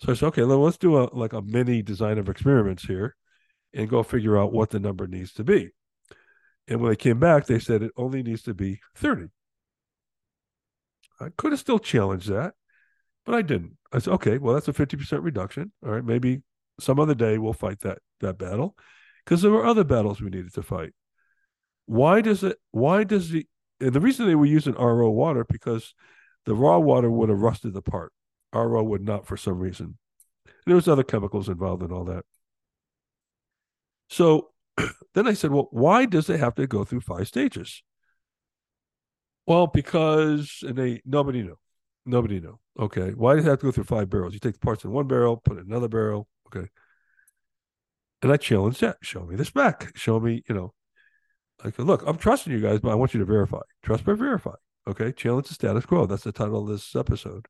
So 0.03 0.13
I 0.13 0.15
said, 0.15 0.27
okay, 0.29 0.43
let's 0.43 0.79
do 0.79 0.97
a 0.97 1.11
like 1.13 1.33
a 1.33 1.43
mini 1.43 1.83
design 1.83 2.19
of 2.19 2.29
experiments 2.29 2.85
here 2.85 3.17
and 3.75 3.89
go 3.89 4.03
figure 4.03 4.39
out 4.39 4.53
what 4.53 4.71
the 4.71 4.81
number 4.81 5.07
needs 5.07 5.33
to 5.35 5.45
be. 5.45 5.71
And 6.67 6.81
when 6.81 6.91
they 6.91 6.97
came 6.97 7.19
back, 7.19 7.47
they 7.47 7.59
said 7.59 7.83
it 7.83 7.93
only 7.97 8.23
needs 8.23 8.43
to 8.43 8.55
be 8.55 8.81
30. 8.97 9.27
I 11.21 11.29
could 11.37 11.53
have 11.53 11.61
still 11.61 11.79
challenged 11.79 12.29
that, 12.31 12.55
but 13.27 13.35
I 13.35 13.43
didn't. 13.43 13.77
I 13.93 13.99
said, 13.99 14.15
okay, 14.15 14.39
well, 14.39 14.55
that's 14.55 14.69
a 14.69 14.73
50% 14.73 15.23
reduction. 15.23 15.73
All 15.85 15.93
right, 15.93 16.05
maybe 16.05 16.43
some 16.79 16.99
other 16.99 17.15
day 17.15 17.37
we'll 17.37 17.53
fight 17.53 17.81
that 17.81 17.99
that 18.21 18.39
battle. 18.39 18.77
Because 19.25 19.43
there 19.43 19.51
were 19.51 19.67
other 19.67 19.85
battles 19.85 20.21
we 20.21 20.31
needed 20.31 20.55
to 20.55 20.63
fight. 20.63 20.93
Why 21.87 22.21
does 22.21 22.45
it 22.45 22.59
why 22.71 23.05
does 23.05 23.31
the 23.31 23.47
the 23.81 24.01
reason 24.01 24.27
they 24.27 24.35
were 24.35 24.47
using 24.47 24.75
RO 24.75 25.11
water 25.11 25.45
because 25.45 25.95
the 26.45 26.55
raw 26.55 26.79
water 26.79 27.11
would 27.11 27.29
have 27.29 27.41
rusted 27.41 27.77
apart. 27.77 28.13
RO 28.53 28.83
would 28.83 29.03
not 29.03 29.27
for 29.27 29.37
some 29.37 29.59
reason. 29.59 29.99
There 30.67 30.75
was 30.75 30.89
other 30.89 31.03
chemicals 31.03 31.49
involved 31.49 31.83
in 31.83 31.93
all 31.93 32.05
that. 32.05 32.25
So 34.09 34.51
then 35.15 35.27
I 35.27 35.35
said, 35.35 35.51
well, 35.51 35.69
why 35.71 36.07
does 36.07 36.29
it 36.29 36.41
have 36.41 36.55
to 36.57 36.67
go 36.67 36.85
through 36.85 37.01
five 37.01 37.29
stages? 37.29 37.83
Well, 39.47 39.67
because 39.67 40.63
and 40.67 40.77
they 40.77 41.03
nobody 41.05 41.43
knew. 41.43 41.57
Nobody 42.07 42.41
knew. 42.41 42.59
Okay. 42.79 43.11
Why 43.11 43.35
does 43.35 43.47
it 43.47 43.51
have 43.51 43.59
to 43.61 43.67
go 43.67 43.73
through 43.73 43.85
five 43.85 44.11
barrels? 44.11 44.35
You 44.35 44.41
take 44.41 44.55
the 44.55 44.61
parts 44.61 44.85
in 44.85 44.91
one 44.91 45.07
barrel, 45.07 45.37
put 45.37 45.57
it 45.57 45.61
in 45.61 45.67
another 45.67 45.89
barrel. 45.89 46.29
Okay. 46.47 46.69
And 48.23 48.33
I 48.33 48.37
challenged 48.37 48.81
that. 48.81 48.99
Show 49.03 49.25
me 49.25 49.37
this 49.37 49.51
back. 49.51 49.93
Show 49.97 50.21
me, 50.21 50.43
you 50.49 50.55
know, 50.55 50.75
like 51.65 51.79
look, 51.79 52.03
I'm 52.07 52.19
trusting 52.19 52.53
you 52.53 52.61
guys, 52.61 52.81
but 52.81 52.91
I 52.91 52.95
want 52.95 53.15
you 53.15 53.21
to 53.21 53.27
verify. 53.27 53.61
Trust 53.83 54.05
but 54.05 54.17
verify. 54.17 54.55
Okay. 54.87 55.13
Challenge 55.13 55.49
the 55.49 55.55
status 55.55 55.87
quo. 55.87 56.07
That's 56.07 56.25
the 56.25 56.33
title 56.33 56.63
of 56.63 56.69
this 56.69 56.95
episode. 56.97 57.47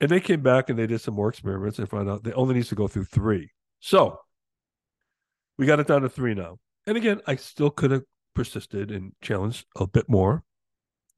And 0.00 0.10
they 0.10 0.20
came 0.20 0.42
back 0.42 0.68
and 0.68 0.78
they 0.78 0.86
did 0.86 1.00
some 1.00 1.14
more 1.14 1.28
experiments 1.28 1.78
and 1.78 1.88
found 1.88 2.10
out 2.10 2.24
they 2.24 2.32
only 2.32 2.54
needs 2.54 2.68
to 2.70 2.74
go 2.74 2.88
through 2.88 3.04
three. 3.04 3.50
So 3.78 4.18
we 5.58 5.66
got 5.66 5.80
it 5.80 5.86
down 5.86 6.02
to 6.02 6.08
three 6.08 6.34
now. 6.34 6.58
And 6.86 6.96
again, 6.96 7.20
I 7.26 7.36
still 7.36 7.70
could 7.70 7.92
have 7.92 8.02
persisted 8.34 8.90
and 8.90 9.12
challenged 9.20 9.66
a 9.76 9.86
bit 9.86 10.08
more, 10.08 10.42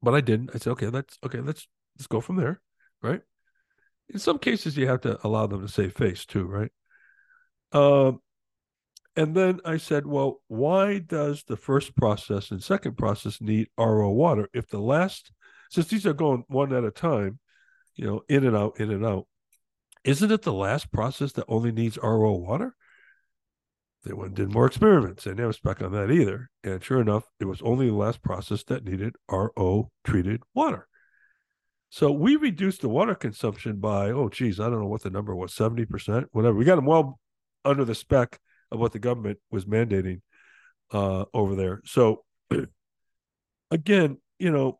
but 0.01 0.13
I 0.13 0.21
didn't. 0.21 0.51
I 0.53 0.59
said, 0.59 0.71
okay, 0.71 0.89
let's 0.89 1.17
okay, 1.25 1.39
let's 1.39 1.67
let's 1.97 2.07
go 2.07 2.21
from 2.21 2.35
there, 2.35 2.61
right? 3.01 3.21
In 4.09 4.19
some 4.19 4.37
cases, 4.37 4.77
you 4.77 4.87
have 4.87 5.01
to 5.01 5.17
allow 5.25 5.47
them 5.47 5.61
to 5.61 5.67
save 5.67 5.93
face 5.93 6.25
too, 6.25 6.45
right? 6.45 6.71
Um, 7.71 8.21
and 9.15 9.35
then 9.35 9.61
I 9.63 9.77
said, 9.77 10.05
well, 10.05 10.41
why 10.47 10.99
does 10.99 11.43
the 11.43 11.55
first 11.55 11.95
process 11.95 12.51
and 12.51 12.61
second 12.61 12.97
process 12.97 13.39
need 13.39 13.69
RO 13.77 14.09
water 14.09 14.49
if 14.53 14.67
the 14.67 14.79
last, 14.79 15.31
since 15.69 15.87
these 15.87 16.05
are 16.05 16.13
going 16.13 16.43
one 16.47 16.73
at 16.73 16.83
a 16.83 16.91
time, 16.91 17.39
you 17.95 18.05
know, 18.05 18.21
in 18.27 18.45
and 18.45 18.57
out, 18.57 18.79
in 18.79 18.91
and 18.91 19.05
out, 19.05 19.27
isn't 20.03 20.31
it 20.31 20.41
the 20.41 20.53
last 20.53 20.91
process 20.91 21.31
that 21.33 21.45
only 21.47 21.71
needs 21.71 21.97
RO 21.97 22.33
water? 22.33 22.75
They 24.03 24.13
went 24.13 24.27
and 24.27 24.35
did 24.35 24.53
more 24.53 24.67
experiments. 24.67 25.23
They 25.23 25.33
never 25.33 25.53
spec 25.53 25.81
on 25.81 25.93
that 25.93 26.11
either. 26.11 26.49
And 26.63 26.83
sure 26.83 27.01
enough, 27.01 27.23
it 27.39 27.45
was 27.45 27.61
only 27.63 27.87
the 27.87 27.95
last 27.95 28.21
process 28.21 28.63
that 28.65 28.85
needed 28.85 29.15
RO 29.31 29.91
treated 30.03 30.43
water. 30.53 30.87
So 31.89 32.11
we 32.11 32.35
reduced 32.35 32.81
the 32.81 32.89
water 32.89 33.15
consumption 33.15 33.77
by, 33.77 34.11
oh, 34.11 34.29
geez, 34.29 34.59
I 34.59 34.65
don't 34.65 34.81
know 34.81 34.87
what 34.87 35.03
the 35.03 35.09
number 35.09 35.33
was, 35.33 35.55
70%, 35.55 36.25
whatever. 36.31 36.55
We 36.55 36.65
got 36.65 36.75
them 36.75 36.85
well 36.85 37.19
under 37.63 37.85
the 37.85 37.95
spec 37.95 38.39
of 38.75 38.79
what 38.79 38.91
the 38.91 38.99
government 38.99 39.39
was 39.49 39.65
mandating 39.65 40.21
uh, 40.91 41.25
over 41.33 41.55
there. 41.55 41.81
So 41.85 42.23
again, 43.71 44.17
you 44.37 44.51
know, 44.51 44.79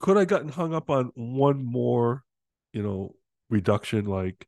could 0.00 0.16
I 0.16 0.24
gotten 0.24 0.48
hung 0.48 0.74
up 0.74 0.90
on 0.90 1.12
one 1.14 1.64
more, 1.64 2.24
you 2.72 2.82
know, 2.82 3.14
reduction 3.48 4.06
like 4.06 4.46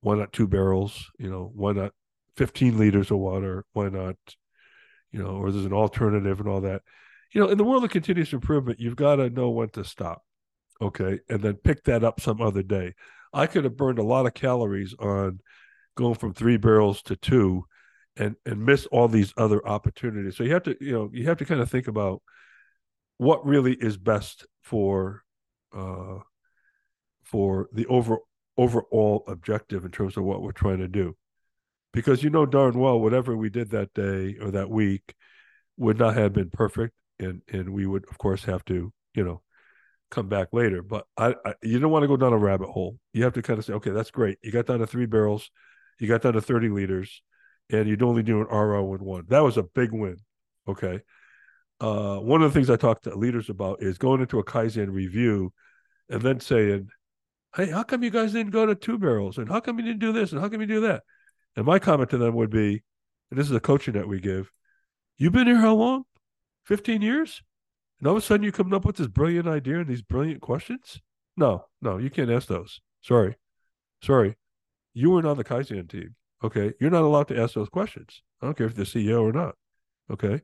why 0.00 0.16
not 0.16 0.32
two 0.32 0.46
barrels? 0.46 1.10
You 1.18 1.30
know, 1.30 1.50
why 1.54 1.72
not 1.72 1.92
15 2.36 2.78
liters 2.78 3.10
of 3.10 3.18
water? 3.18 3.64
Why 3.72 3.88
not, 3.88 4.16
you 5.10 5.22
know, 5.22 5.30
or 5.30 5.50
there's 5.50 5.64
an 5.64 5.72
alternative 5.72 6.40
and 6.40 6.48
all 6.48 6.60
that. 6.60 6.82
You 7.32 7.40
know, 7.40 7.48
in 7.48 7.58
the 7.58 7.64
world 7.64 7.84
of 7.84 7.90
continuous 7.90 8.32
improvement, 8.32 8.78
you've 8.78 8.96
got 8.96 9.16
to 9.16 9.30
know 9.30 9.50
when 9.50 9.70
to 9.70 9.82
stop. 9.82 10.22
Okay. 10.80 11.20
And 11.28 11.40
then 11.40 11.54
pick 11.54 11.84
that 11.84 12.04
up 12.04 12.20
some 12.20 12.40
other 12.40 12.62
day. 12.62 12.94
I 13.34 13.46
could 13.46 13.64
have 13.64 13.76
burned 13.76 13.98
a 13.98 14.04
lot 14.04 14.26
of 14.26 14.34
calories 14.34 14.94
on 14.98 15.40
going 15.96 16.14
from 16.14 16.32
three 16.32 16.56
barrels 16.56 17.02
to 17.02 17.16
two 17.16 17.64
and 18.16 18.36
and 18.46 18.64
miss 18.64 18.86
all 18.86 19.08
these 19.08 19.34
other 19.36 19.66
opportunities. 19.66 20.36
So 20.36 20.44
you 20.44 20.52
have 20.52 20.62
to, 20.64 20.76
you 20.80 20.92
know, 20.92 21.10
you 21.12 21.26
have 21.26 21.38
to 21.38 21.44
kind 21.44 21.60
of 21.60 21.70
think 21.70 21.88
about 21.88 22.22
what 23.18 23.44
really 23.46 23.74
is 23.74 23.96
best 23.96 24.46
for 24.62 25.22
uh 25.76 26.18
for 27.24 27.68
the 27.72 27.86
over 27.86 28.18
overall 28.56 29.24
objective 29.26 29.84
in 29.84 29.90
terms 29.90 30.16
of 30.16 30.24
what 30.24 30.42
we're 30.42 30.52
trying 30.52 30.78
to 30.78 30.88
do. 30.88 31.16
Because 31.92 32.22
you 32.22 32.30
know 32.30 32.46
darn 32.46 32.78
well 32.78 33.00
whatever 33.00 33.36
we 33.36 33.50
did 33.50 33.70
that 33.70 33.94
day 33.94 34.36
or 34.40 34.50
that 34.52 34.70
week 34.70 35.14
would 35.76 35.98
not 35.98 36.14
have 36.16 36.32
been 36.32 36.50
perfect 36.50 36.94
and 37.18 37.42
and 37.52 37.70
we 37.70 37.86
would 37.86 38.04
of 38.10 38.18
course 38.18 38.44
have 38.44 38.64
to, 38.66 38.92
you 39.14 39.24
know, 39.24 39.42
come 40.14 40.28
back 40.28 40.48
later. 40.52 40.82
But 40.82 41.06
I, 41.16 41.34
I 41.44 41.54
you 41.62 41.78
don't 41.78 41.90
want 41.90 42.04
to 42.04 42.08
go 42.08 42.16
down 42.16 42.32
a 42.32 42.38
rabbit 42.38 42.68
hole. 42.68 42.98
You 43.12 43.24
have 43.24 43.34
to 43.34 43.42
kind 43.42 43.58
of 43.58 43.64
say, 43.64 43.74
okay, 43.74 43.90
that's 43.90 44.10
great. 44.10 44.38
You 44.42 44.52
got 44.52 44.66
down 44.66 44.78
to 44.78 44.86
three 44.86 45.06
barrels, 45.06 45.50
you 45.98 46.08
got 46.08 46.22
down 46.22 46.34
to 46.34 46.40
30 46.40 46.68
liters, 46.68 47.22
and 47.70 47.88
you'd 47.88 48.02
only 48.02 48.22
do 48.22 48.40
an 48.40 48.46
RO 48.46 48.94
in 48.94 49.04
one. 49.04 49.24
That 49.28 49.42
was 49.42 49.56
a 49.56 49.62
big 49.62 49.92
win. 49.92 50.16
Okay. 50.68 51.00
Uh, 51.80 52.18
one 52.18 52.42
of 52.42 52.52
the 52.52 52.58
things 52.58 52.70
I 52.70 52.76
talk 52.76 53.02
to 53.02 53.14
leaders 53.14 53.50
about 53.50 53.82
is 53.82 53.98
going 53.98 54.20
into 54.20 54.38
a 54.38 54.44
Kaizen 54.44 54.92
review 54.92 55.52
and 56.08 56.22
then 56.22 56.40
saying, 56.40 56.88
Hey, 57.54 57.70
how 57.70 57.82
come 57.82 58.02
you 58.02 58.10
guys 58.10 58.32
didn't 58.32 58.52
go 58.52 58.66
to 58.66 58.74
two 58.74 58.98
barrels? 58.98 59.38
And 59.38 59.48
how 59.48 59.60
come 59.60 59.78
you 59.78 59.84
didn't 59.84 60.00
do 60.00 60.12
this? 60.12 60.32
And 60.32 60.40
how 60.40 60.48
come 60.48 60.60
you 60.60 60.66
do 60.66 60.80
that? 60.82 61.02
And 61.56 61.66
my 61.66 61.78
comment 61.78 62.10
to 62.10 62.18
them 62.18 62.34
would 62.34 62.50
be, 62.50 62.82
and 63.30 63.38
this 63.38 63.46
is 63.46 63.54
a 63.54 63.60
coaching 63.60 63.94
that 63.94 64.08
we 64.08 64.20
give, 64.20 64.50
you've 65.18 65.32
been 65.32 65.46
here 65.46 65.58
how 65.58 65.74
long? 65.74 66.04
15 66.64 67.02
years? 67.02 67.42
And 68.04 68.10
all 68.10 68.18
of 68.18 68.22
a 68.22 68.26
sudden 68.26 68.44
you' 68.44 68.52
coming 68.52 68.74
up 68.74 68.84
with 68.84 68.96
this 68.96 69.06
brilliant 69.06 69.48
idea 69.48 69.78
and 69.78 69.88
these 69.88 70.02
brilliant 70.02 70.42
questions? 70.42 71.00
No, 71.38 71.64
no, 71.80 71.96
you 71.96 72.10
can't 72.10 72.30
ask 72.30 72.48
those. 72.48 72.82
Sorry. 73.00 73.36
Sorry. 74.02 74.36
You 74.92 75.10
weren't 75.10 75.26
on 75.26 75.38
the 75.38 75.42
Kaizen 75.42 75.88
team. 75.88 76.14
Okay. 76.42 76.74
You're 76.78 76.90
not 76.90 77.04
allowed 77.04 77.28
to 77.28 77.40
ask 77.40 77.54
those 77.54 77.70
questions. 77.70 78.20
I 78.42 78.44
don't 78.44 78.58
care 78.58 78.66
if 78.66 78.76
you're 78.76 78.84
the 78.84 78.90
CEO 78.90 79.22
or 79.22 79.32
not. 79.32 79.54
Okay. 80.10 80.42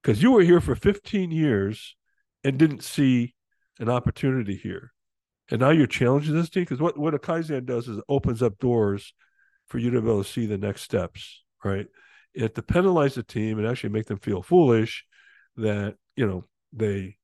Because 0.00 0.22
you 0.22 0.30
were 0.30 0.42
here 0.42 0.60
for 0.60 0.76
15 0.76 1.32
years 1.32 1.96
and 2.44 2.58
didn't 2.58 2.84
see 2.84 3.34
an 3.80 3.88
opportunity 3.88 4.54
here. 4.54 4.92
And 5.50 5.60
now 5.60 5.70
you're 5.70 5.88
challenging 5.88 6.36
this 6.36 6.48
team 6.48 6.62
because 6.62 6.80
what, 6.80 6.96
what 6.96 7.12
a 7.12 7.18
Kaizen 7.18 7.66
does 7.66 7.88
is 7.88 7.98
it 7.98 8.04
opens 8.08 8.40
up 8.40 8.58
doors 8.58 9.14
for 9.66 9.78
you 9.78 9.90
to 9.90 10.00
be 10.00 10.06
able 10.06 10.22
to 10.22 10.30
see 10.30 10.46
the 10.46 10.58
next 10.58 10.82
steps, 10.82 11.42
right? 11.64 11.88
It 12.34 12.54
to 12.54 12.62
penalize 12.62 13.16
the 13.16 13.24
team 13.24 13.58
and 13.58 13.66
actually 13.66 13.90
make 13.90 14.06
them 14.06 14.20
feel 14.20 14.42
foolish 14.42 15.04
that, 15.56 15.96
you 16.14 16.24
know, 16.24 16.44
they 16.72 17.16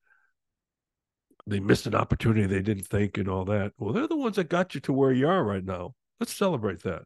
they 1.46 1.60
missed 1.60 1.86
an 1.86 1.94
opportunity 1.94 2.46
they 2.46 2.60
didn't 2.60 2.86
think 2.86 3.16
and 3.16 3.28
all 3.28 3.44
that. 3.46 3.72
Well, 3.78 3.94
they're 3.94 4.06
the 4.06 4.16
ones 4.16 4.36
that 4.36 4.50
got 4.50 4.74
you 4.74 4.80
to 4.82 4.92
where 4.92 5.12
you 5.12 5.26
are 5.28 5.42
right 5.42 5.64
now. 5.64 5.94
Let's 6.20 6.34
celebrate 6.34 6.82
that. 6.82 7.04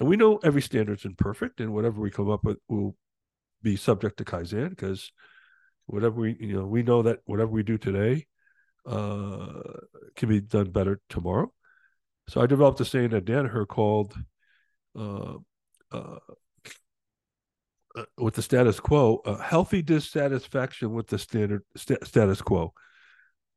And 0.00 0.08
we 0.08 0.16
know 0.16 0.38
every 0.38 0.62
standard's 0.62 1.04
imperfect, 1.04 1.60
and 1.60 1.72
whatever 1.72 2.00
we 2.00 2.10
come 2.10 2.30
up 2.30 2.44
with 2.44 2.58
will 2.68 2.96
be 3.62 3.76
subject 3.76 4.18
to 4.18 4.24
Kaizen 4.24 4.70
because 4.70 5.10
whatever 5.86 6.20
we 6.20 6.36
you 6.40 6.54
know 6.54 6.66
we 6.66 6.82
know 6.82 7.02
that 7.02 7.20
whatever 7.24 7.50
we 7.50 7.62
do 7.62 7.78
today 7.78 8.26
uh, 8.86 9.62
can 10.16 10.28
be 10.28 10.40
done 10.40 10.70
better 10.70 11.00
tomorrow. 11.08 11.52
So 12.28 12.40
I 12.40 12.46
developed 12.46 12.80
a 12.80 12.84
saying 12.84 13.10
that 13.10 13.24
Dan 13.24 13.46
Danaher 13.46 13.66
called 13.66 14.14
uh, 14.96 15.34
uh, 15.90 16.18
with 18.16 18.34
the 18.34 18.42
status 18.42 18.80
quo, 18.80 19.20
a 19.24 19.42
healthy 19.42 19.82
dissatisfaction 19.82 20.92
with 20.92 21.08
the 21.08 21.18
standard 21.18 21.62
st- 21.76 22.06
status 22.06 22.42
quo. 22.42 22.72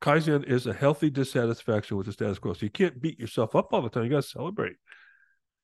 Kaizen 0.00 0.44
is 0.44 0.66
a 0.66 0.72
healthy 0.72 1.10
dissatisfaction 1.10 1.96
with 1.96 2.06
the 2.06 2.12
status 2.12 2.38
quo. 2.38 2.52
So 2.52 2.66
you 2.66 2.70
can't 2.70 3.00
beat 3.00 3.20
yourself 3.20 3.54
up 3.54 3.72
all 3.72 3.82
the 3.82 3.88
time. 3.88 4.04
You 4.04 4.10
got 4.10 4.22
to 4.22 4.28
celebrate. 4.28 4.76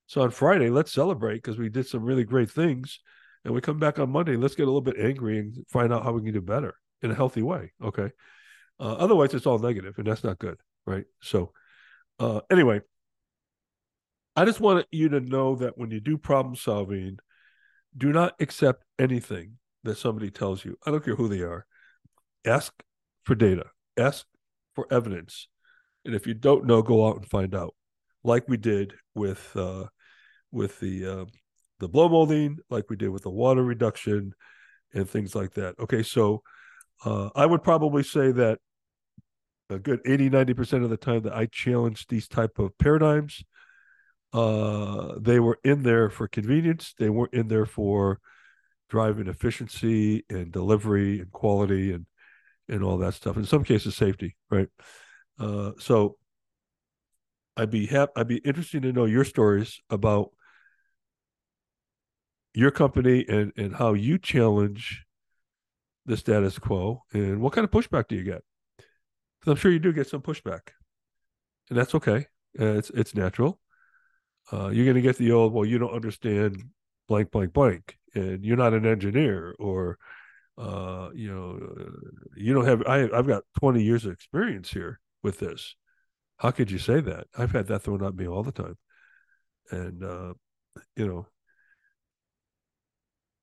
So 0.07 0.23
on 0.23 0.31
Friday, 0.31 0.71
let's 0.71 0.93
celebrate 0.93 1.37
because 1.37 1.59
we 1.59 1.69
did 1.69 1.87
some 1.87 2.05
really 2.05 2.25
great 2.25 2.51
things. 2.51 3.01
And 3.45 3.55
we 3.55 3.61
come 3.61 3.79
back 3.79 3.99
on 3.99 4.11
Monday, 4.11 4.37
let's 4.37 4.55
get 4.55 4.65
a 4.65 4.67
little 4.67 4.81
bit 4.81 4.99
angry 4.99 5.39
and 5.39 5.65
find 5.69 5.93
out 5.93 6.03
how 6.03 6.13
we 6.13 6.23
can 6.23 6.33
do 6.33 6.41
better 6.41 6.75
in 7.03 7.11
a 7.11 7.15
healthy 7.15 7.43
way. 7.43 7.73
Okay. 7.83 8.11
Uh, 8.81 8.95
otherwise, 8.95 9.35
it's 9.35 9.47
all 9.47 9.59
negative, 9.59 9.95
and 9.99 10.07
that's 10.07 10.25
not 10.25 10.39
good. 10.39 10.59
Right. 10.87 11.05
So, 11.21 11.53
uh, 12.19 12.41
anyway, 12.51 12.81
I 14.37 14.45
just 14.45 14.61
want 14.61 14.87
you 14.91 15.09
to 15.11 15.21
know 15.21 15.57
that 15.57 15.77
when 15.77 15.91
you 15.91 16.01
do 16.01 16.17
problem 16.17 16.57
solving, 16.57 17.19
do 17.99 18.13
not 18.13 18.35
accept 18.41 18.85
anything 18.99 19.59
that 19.85 19.99
somebody 19.99 20.31
tells 20.31 20.65
you. 20.65 20.77
I 20.87 20.91
don't 20.91 21.05
care 21.05 21.17
who 21.17 21.29
they 21.29 21.41
are. 21.41 21.67
Ask 22.47 22.73
for 23.25 23.35
data, 23.35 23.67
ask 23.97 24.27
for 24.75 24.87
evidence. 24.91 25.49
And 26.05 26.15
if 26.15 26.27
you 26.27 26.35
don't 26.35 26.65
know, 26.65 26.83
go 26.83 27.07
out 27.07 27.17
and 27.17 27.27
find 27.27 27.55
out, 27.55 27.75
like 28.25 28.49
we 28.49 28.57
did 28.57 28.95
with 29.15 29.55
uh, 29.57 29.87
with 30.51 30.79
the 30.81 31.07
uh, 31.07 31.25
the 31.81 31.89
blow 31.89 32.09
molding, 32.09 32.59
like 32.71 32.89
we 32.89 32.97
did 32.97 33.11
with 33.11 33.23
the 33.23 33.31
water 33.31 33.63
reduction 33.63 34.33
and 34.95 35.09
things 35.09 35.35
like 35.35 35.55
that. 35.55 35.75
Okay, 35.79 36.03
so 36.03 36.43
uh, 37.05 37.31
I 37.35 37.47
would 37.47 37.63
probably 37.63 38.03
say 38.03 38.33
that 38.33 38.59
a 39.71 39.79
good 39.79 40.01
80 40.07 40.31
90% 40.31 40.85
of 40.85 40.91
the 40.91 40.97
time 40.97 41.23
that 41.23 41.37
I 41.37 41.47
challenge 41.47 42.07
these 42.07 42.27
type 42.27 42.59
of 42.59 42.77
paradigms, 42.79 43.43
uh, 44.33 45.15
they 45.19 45.41
were 45.41 45.59
in 45.65 45.83
there 45.83 46.11
for 46.11 46.29
convenience. 46.29 46.95
They 46.99 47.09
weren't 47.09 47.35
in 47.35 47.49
there 47.49 47.67
for 47.67 48.21
driving 48.89 49.29
efficiency 49.29 50.25
and 50.31 50.53
delivery 50.53 51.21
and 51.21 51.31
quality 51.31 51.93
and 51.93 52.07
and 52.69 52.83
all 52.85 52.99
that 52.99 53.15
stuff. 53.15 53.37
In 53.37 53.45
some 53.45 53.65
cases, 53.65 53.97
safety, 53.97 54.37
right? 54.51 54.69
Uh, 55.39 55.73
so 55.79 56.17
I'd 57.57 57.71
be 57.71 57.87
happy. 57.87 58.13
I'd 58.17 58.29
be 58.29 58.37
interested 58.39 58.83
to 58.83 58.93
know 58.93 59.07
your 59.07 59.25
stories 59.25 59.81
about 59.91 60.31
your 62.55 62.71
company 62.71 63.25
and 63.29 63.53
and 63.57 63.75
how 63.75 63.95
you 63.95 64.19
challenge 64.19 65.05
the 66.07 66.17
status 66.17 66.59
quo 66.59 67.05
and 67.13 67.41
what 67.41 67.53
kind 67.53 67.65
of 67.65 67.71
pushback 67.71 68.09
do 68.09 68.17
you 68.17 68.25
get? 68.25 68.43
Because 69.39 69.53
I'm 69.53 69.57
sure 69.57 69.71
you 69.71 69.79
do 69.79 69.93
get 69.93 70.09
some 70.09 70.23
pushback, 70.23 70.71
and 71.69 71.79
that's 71.79 71.95
okay. 71.95 72.27
Uh, 72.59 72.75
it's 72.75 72.91
it's 72.91 73.15
natural. 73.15 73.61
Uh, 74.53 74.69
you're 74.69 74.85
going 74.85 74.97
to 74.97 75.03
get 75.03 75.17
the 75.17 75.33
old, 75.33 75.53
well, 75.53 75.65
you 75.65 75.79
don't 75.79 75.93
understand 75.93 76.63
blank, 77.07 77.31
blank, 77.31 77.53
blank, 77.53 77.97
and 78.15 78.45
you're 78.45 78.57
not 78.57 78.73
an 78.73 78.87
engineer, 78.87 79.55
or 79.59 79.99
uh, 80.57 81.11
you 81.15 81.33
know, 81.33 81.59
you 82.37 82.53
don't 82.53 82.65
have. 82.65 82.83
I 82.87 83.09
I've 83.17 83.27
got 83.27 83.45
20 83.61 83.83
years 83.83 84.05
of 84.05 84.13
experience 84.13 84.71
here 84.71 85.01
with 85.23 85.39
this. 85.39 85.77
How 86.39 86.51
could 86.51 86.71
you 86.71 86.79
say 86.79 87.01
that? 87.01 87.27
I've 87.37 87.53
had 87.53 87.67
that 87.69 87.83
thrown 87.83 88.05
at 88.05 88.15
me 88.15 88.27
all 88.27 88.43
the 88.43 88.53
time, 88.53 88.77
and 89.71 90.03
uh, 90.03 90.35
you 90.97 91.07
know, 91.07 91.27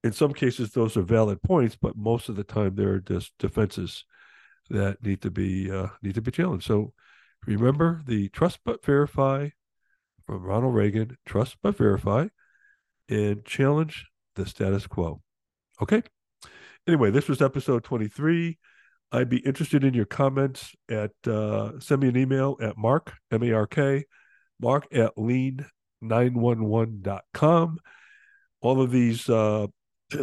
in 0.03 0.11
some 0.11 0.33
cases 0.33 0.71
those 0.71 0.97
are 0.97 1.01
valid 1.01 1.41
points, 1.41 1.77
but 1.79 1.95
most 1.97 2.29
of 2.29 2.35
the 2.35 2.43
time 2.43 2.75
they're 2.75 2.99
just 2.99 3.31
defenses 3.39 4.05
that 4.69 5.03
need 5.03 5.21
to 5.21 5.31
be 5.31 5.71
uh, 5.71 5.87
need 6.01 6.15
to 6.15 6.21
be 6.21 6.31
challenged. 6.31 6.65
So 6.65 6.93
remember 7.45 8.01
the 8.05 8.29
trust 8.29 8.59
but 8.65 8.83
verify 8.83 9.49
from 10.25 10.43
Ronald 10.43 10.75
Reagan: 10.75 11.17
trust 11.25 11.57
but 11.61 11.77
verify, 11.77 12.27
and 13.09 13.43
challenge 13.45 14.05
the 14.35 14.45
status 14.45 14.87
quo. 14.87 15.21
Okay. 15.81 16.03
Anyway, 16.87 17.11
this 17.11 17.27
was 17.27 17.41
episode 17.41 17.83
twenty 17.83 18.07
three. 18.07 18.57
I'd 19.11 19.29
be 19.29 19.37
interested 19.37 19.83
in 19.83 19.93
your 19.93 20.05
comments 20.05 20.73
at 20.89 21.11
uh, 21.27 21.79
send 21.79 22.01
me 22.01 22.07
an 22.09 22.17
email 22.17 22.57
at 22.61 22.77
mark 22.77 23.13
m-a-r-k 23.31 24.03
mark 24.59 24.87
at 24.91 25.15
lean911.com 25.15 27.79
all 28.61 28.81
of 28.81 28.91
these 28.91 29.29
uh, 29.29 29.67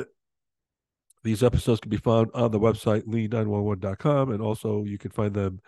these 1.24 1.42
episodes 1.42 1.80
can 1.80 1.90
be 1.90 1.96
found 1.96 2.30
on 2.34 2.50
the 2.50 2.60
website 2.60 3.06
lean911.com 3.06 4.30
and 4.30 4.42
also 4.42 4.84
you 4.84 4.98
can 4.98 5.10
find 5.10 5.32
them 5.34 5.60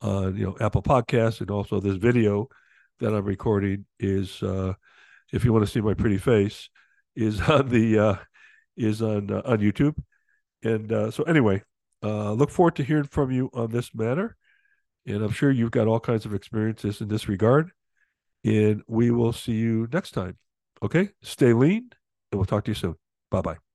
on 0.00 0.36
you 0.36 0.46
know 0.46 0.56
apple 0.60 0.82
podcasts 0.82 1.40
and 1.40 1.50
also 1.50 1.80
this 1.80 1.96
video 1.96 2.48
that 3.00 3.14
i'm 3.14 3.24
recording 3.24 3.84
is 3.98 4.42
uh 4.42 4.72
if 5.32 5.44
you 5.44 5.52
want 5.52 5.64
to 5.64 5.70
see 5.70 5.80
my 5.80 5.94
pretty 5.94 6.18
face 6.18 6.68
is 7.16 7.40
on 7.48 7.68
the 7.68 7.98
uh 7.98 8.16
is 8.76 9.02
on 9.02 9.30
uh, 9.30 9.42
on 9.44 9.58
youtube. 9.58 9.96
And 10.62 10.92
uh 10.92 11.10
so 11.10 11.24
anyway 11.24 11.62
uh 12.02 12.32
look 12.32 12.50
forward 12.50 12.76
to 12.76 12.84
hearing 12.84 13.04
from 13.04 13.30
you 13.30 13.50
on 13.52 13.70
this 13.70 13.94
matter. 13.94 14.36
And 15.06 15.22
i'm 15.22 15.32
sure 15.32 15.50
you've 15.50 15.70
got 15.70 15.86
all 15.86 16.00
kinds 16.00 16.24
of 16.24 16.34
experiences 16.34 17.00
in 17.00 17.08
this 17.08 17.28
regard. 17.28 17.70
And 18.44 18.82
we 18.88 19.10
will 19.10 19.32
see 19.32 19.52
you 19.52 19.88
next 19.92 20.12
time. 20.12 20.38
Okay? 20.82 21.10
Stay 21.22 21.52
lean 21.52 21.90
and 22.32 22.38
we'll 22.38 22.46
talk 22.46 22.64
to 22.64 22.70
you 22.70 22.74
soon. 22.74 22.94
Bye 23.30 23.42
bye 23.42 23.69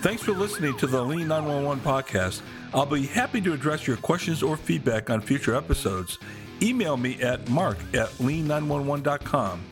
Thanks 0.00 0.22
for 0.22 0.32
listening 0.32 0.74
to 0.78 0.86
the 0.86 1.04
Lean 1.04 1.28
911 1.28 1.84
podcast. 1.84 2.40
I'll 2.72 2.86
be 2.86 3.06
happy 3.06 3.38
to 3.42 3.52
address 3.52 3.86
your 3.86 3.98
questions 3.98 4.42
or 4.42 4.56
feedback 4.56 5.10
on 5.10 5.20
future 5.20 5.54
episodes. 5.54 6.18
Email 6.62 6.96
me 6.96 7.20
at 7.20 7.46
mark 7.50 7.76
at 7.92 8.08
lean911.com. 8.12 9.62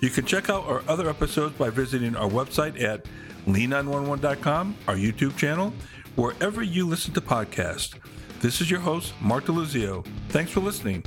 You 0.00 0.08
can 0.08 0.24
check 0.24 0.48
out 0.48 0.64
our 0.64 0.82
other 0.88 1.10
episodes 1.10 1.54
by 1.58 1.68
visiting 1.68 2.16
our 2.16 2.30
website 2.30 2.82
at 2.82 3.04
lean911.com, 3.46 4.74
our 4.88 4.96
YouTube 4.96 5.36
channel, 5.36 5.74
wherever 6.16 6.62
you 6.62 6.86
listen 6.88 7.12
to 7.12 7.20
podcasts. 7.20 7.94
This 8.40 8.62
is 8.62 8.70
your 8.70 8.80
host, 8.80 9.12
Mark 9.20 9.44
DeLuzio. 9.44 10.06
Thanks 10.30 10.50
for 10.50 10.60
listening. 10.60 11.04